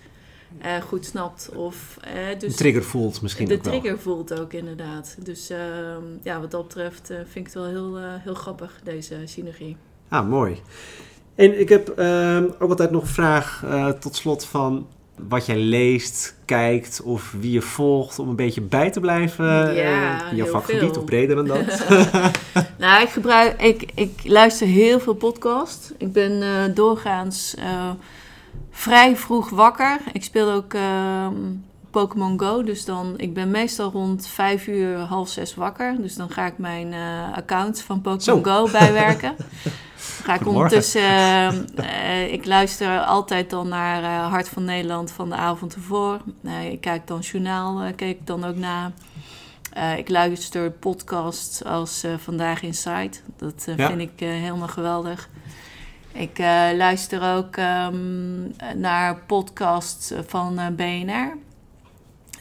eh, 0.58 0.82
goed 0.82 1.06
snapt. 1.06 1.49
Of, 1.56 1.97
eh, 2.01 2.39
dus 2.39 2.51
de 2.51 2.58
trigger 2.58 2.84
voelt 2.84 3.21
misschien 3.21 3.47
de 3.47 3.54
ook 3.54 3.63
wel. 3.63 3.80
trigger 3.80 3.99
voelt 3.99 4.39
ook 4.39 4.54
inderdaad. 4.54 5.17
Dus 5.23 5.49
ehm, 5.49 6.04
ja, 6.23 6.39
wat 6.39 6.51
dat 6.51 6.67
betreft 6.67 7.10
eh, 7.10 7.17
vind 7.17 7.47
ik 7.47 7.54
het 7.54 7.54
wel 7.54 7.65
heel, 7.65 7.97
eh, 7.97 8.04
heel 8.08 8.34
grappig, 8.34 8.80
deze 8.84 9.15
synergie. 9.25 9.78
Ah, 10.10 10.30
mooi. 10.30 10.62
En 11.36 11.60
ik 11.60 11.69
heb 11.69 11.89
ehm, 11.89 12.49
ook 12.60 12.69
altijd 12.69 12.91
nog 12.91 13.01
een 13.01 13.08
vraag 13.08 13.65
tot 13.99 14.15
slot 14.15 14.45
van 14.45 14.88
wat 15.15 15.45
jij 15.45 15.58
leest, 15.58 16.36
kijkt 16.45 17.01
of 17.01 17.34
wie 17.39 17.51
je 17.51 17.62
volgt 17.62 18.19
om 18.19 18.30
een 18.30 18.36
beetje 18.36 18.62
bij 18.62 18.91
te 18.91 18.99
blijven 18.99 19.75
Ja, 19.75 20.21
eh, 20.25 20.32
in 20.32 20.36
jouw 20.36 20.47
vakgebied 20.47 20.80
veel. 20.80 21.01
of 21.01 21.06
breder 21.06 21.36
dan 21.36 21.45
dat. 21.45 21.86
Nou, 22.78 23.01
ik, 23.01 23.10
gebruik, 23.10 23.62
ik, 23.62 23.91
ik 23.95 24.19
luister 24.23 24.67
heel 24.67 24.99
veel 24.99 25.13
podcast. 25.13 25.93
Ik 25.97 26.12
ben 26.13 26.41
eh, 26.41 26.75
doorgaans 26.75 27.56
eh, 27.56 27.89
vrij 28.71 29.15
vroeg 29.15 29.49
wakker. 29.49 29.99
Ik 30.13 30.23
speel 30.23 30.51
ook 30.51 30.73
ehm, 30.73 31.34
Pokémon 31.91 32.39
Go. 32.39 32.63
Dus 32.63 32.86
dan, 32.86 33.13
ik 33.17 33.34
ben 33.34 33.51
meestal 33.51 33.91
rond 33.91 34.28
vijf 34.28 34.67
uur, 34.67 34.97
half 34.97 35.30
zes 35.30 35.56
wakker. 35.56 35.95
Dus 36.01 36.15
dan 36.15 36.30
ga 36.30 36.45
ik 36.45 36.58
mijn 36.58 36.93
account 37.36 37.82
van 37.82 38.01
Pokémon. 38.01 38.45
Go 38.45 38.69
bijwerken. 38.71 39.36
ga 40.26 40.34
ik 40.34 40.48
ondertussen... 40.48 41.02
eh, 41.76 42.34
ik 42.34 42.46
luister 42.46 43.00
altijd 43.00 43.50
dan 43.50 43.68
naar 43.68 44.04
eh, 44.04 44.32
Hart 44.32 44.50
van 44.50 44.64
Nederland 44.64 45.12
van 45.12 45.30
de 45.30 45.36
avond 45.36 45.76
ervoor. 45.76 46.22
Eh, 46.44 46.72
ik 46.72 46.82
kijk 46.82 47.08
dan 47.08 47.20
journaal, 47.20 47.82
kijk 47.96 48.02
ik 48.20 48.28
dan 48.28 48.44
ook 48.46 48.56
na. 48.56 48.92
Ik 49.98 50.10
luister 50.10 50.72
podcasts 50.72 51.64
als 51.64 52.04
Vandaag 52.18 52.62
Inside. 52.62 53.12
Dat 53.38 53.64
Ja. 53.76 53.88
vind 53.88 54.02
ik 54.02 54.12
helemaal 54.20 54.68
geweldig. 54.68 55.30
Ik 56.12 56.38
luister 56.78 57.36
ook 57.36 57.56
ehm, 57.56 58.42
naar 58.76 59.16
podcasts 59.16 60.14
van 60.28 60.60
BNR. 60.76 61.38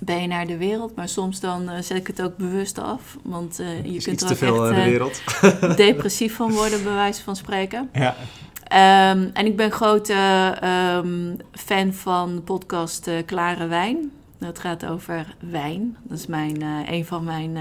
BNR 0.05 0.47
De 0.47 0.57
Wereld. 0.57 0.97
Maar 0.97 1.09
soms 1.09 1.41
dan 1.41 1.69
eh, 1.69 1.83
zet 1.83 1.97
ik 1.97 2.07
het 2.07 2.23
ook 2.23 2.37
bewust 2.37 2.79
af. 2.79 3.17
Want 3.23 3.59
eh, 3.59 3.85
je 3.85 4.03
kunt 4.03 4.23
er 4.23 4.31
ook 4.31 4.37
veel 4.37 4.67
echt 4.67 4.77
eh, 4.79 4.85
de 4.85 4.91
wereld. 4.91 5.21
depressief 5.77 6.35
van 6.37 6.53
worden, 6.53 6.83
bij 6.83 6.93
wijze 6.95 7.23
van 7.23 7.37
spreken. 7.37 7.91
Ja. 7.93 8.15
Ehm, 8.65 9.29
en 9.33 9.47
ik 9.47 9.57
ben 9.57 9.71
grote 9.71 10.13
ehm, 10.61 11.35
fan 11.53 11.93
van 11.93 12.35
de 12.35 12.41
podcast 12.41 13.11
Klare 13.27 13.67
Wijn. 13.67 14.11
Het 14.39 14.59
gaat 14.59 14.87
over 14.87 15.35
wijn. 15.51 15.97
Dat 16.03 16.19
is 16.19 16.27
mijn, 16.27 16.63
een 16.89 17.05
van 17.05 17.25
mijn 17.25 17.57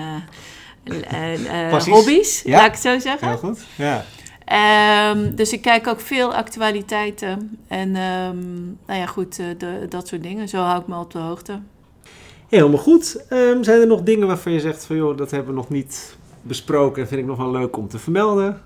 hobby's, 1.86 2.42
Ja. 2.42 2.58
laat 2.58 2.66
ik 2.66 2.72
het 2.72 2.82
zo 2.82 3.00
zeggen. 3.00 3.28
Heel 3.28 3.38
goed. 3.38 3.66
Ja. 3.76 4.06
Ehm, 4.46 5.36
dus 5.36 5.54
ik 5.54 5.62
kijk 5.62 5.88
ook 5.88 6.00
veel 6.02 6.34
actualiteiten. 6.34 7.58
En 7.68 7.92
nou 7.92 9.00
ja, 9.00 9.06
goed, 9.06 9.36
de- 9.36 9.86
dat 9.90 10.08
soort 10.08 10.24
dingen. 10.24 10.50
Zo 10.50 10.62
hou 10.62 10.82
ik 10.82 10.88
me 10.88 11.00
op 11.00 11.12
de 11.12 11.20
hoogte. 11.20 11.60
Helemaal 12.54 12.78
goed. 12.80 13.26
Ehm, 13.30 13.64
zijn 13.64 13.82
er 13.82 13.88
nog 13.88 14.02
dingen 14.02 14.28
waarvan 14.28 14.52
je 14.52 14.60
zegt 14.60 14.86
van 14.86 14.96
joh, 14.96 15.18
dat 15.18 15.32
hebben 15.32 15.50
we 15.50 15.60
nog 15.60 15.70
niet 15.70 16.18
besproken 16.42 17.02
en 17.02 17.08
vind 17.08 17.22
ik 17.22 17.28
nog 17.28 17.38
wel 17.38 17.52
leuk 17.52 17.78
om 17.78 17.88
te 17.88 18.00
vermelden? 18.00 18.62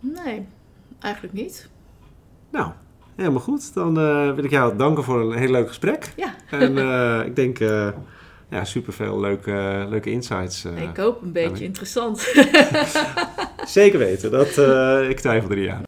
Nee, 0.00 0.46
eigenlijk 0.98 1.34
niet. 1.34 1.68
Nou, 2.50 2.70
helemaal 3.16 3.40
goed. 3.40 3.74
Dan 3.74 3.98
eh, 3.98 4.34
wil 4.34 4.44
ik 4.44 4.50
jou 4.50 4.76
danken 4.76 5.04
voor 5.04 5.20
een 5.20 5.38
heel 5.38 5.50
leuk 5.50 5.68
gesprek. 5.68 6.12
Ja. 6.16 6.34
En 6.50 6.78
eh, 6.78 7.26
ik 7.26 7.36
denk 7.36 7.58
eh 7.60 7.88
ja, 8.50 8.64
superveel 8.64 9.20
leuke, 9.20 9.86
leuke 9.88 10.10
insights. 10.10 10.64
eh. 10.64 10.82
ik 10.82 10.96
hoop 10.96 11.22
een 11.22 11.32
beetje 11.32 11.64
interessant. 11.64 12.32
Zeker 13.66 13.98
weten, 13.98 14.30
dat, 14.30 14.58
eh, 14.58 15.08
ik 15.08 15.20
twijfel 15.20 15.50
er 15.50 15.56
niet 15.56 15.68
aan. 15.68 15.82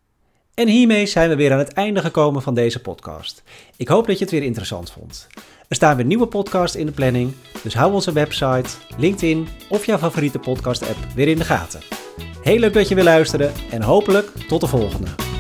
En 0.54 0.68
hiermee 0.68 1.06
zijn 1.06 1.28
we 1.28 1.36
weer 1.36 1.52
aan 1.52 1.58
het 1.58 1.72
einde 1.72 2.00
gekomen 2.00 2.42
van 2.42 2.54
deze 2.54 2.80
podcast. 2.80 3.42
Ik 3.76 3.88
hoop 3.88 4.06
dat 4.06 4.18
je 4.18 4.24
het 4.24 4.32
weer 4.32 4.42
interessant 4.42 4.90
vond. 4.90 5.28
Er 5.72 5.78
staan 5.78 5.96
weer 5.96 6.06
nieuwe 6.06 6.26
podcasts 6.26 6.76
in 6.76 6.86
de 6.86 6.92
planning, 6.92 7.32
dus 7.62 7.74
hou 7.74 7.92
onze 7.92 8.12
website, 8.12 8.68
LinkedIn 8.96 9.48
of 9.68 9.86
jouw 9.86 9.98
favoriete 9.98 10.38
podcast-app 10.38 10.96
weer 11.14 11.28
in 11.28 11.38
de 11.38 11.44
gaten. 11.44 11.80
Heel 12.42 12.58
leuk 12.58 12.72
dat 12.72 12.88
je 12.88 12.94
weer 12.94 13.04
luisterde 13.04 13.50
en 13.70 13.82
hopelijk 13.82 14.26
tot 14.48 14.60
de 14.60 14.66
volgende. 14.66 15.31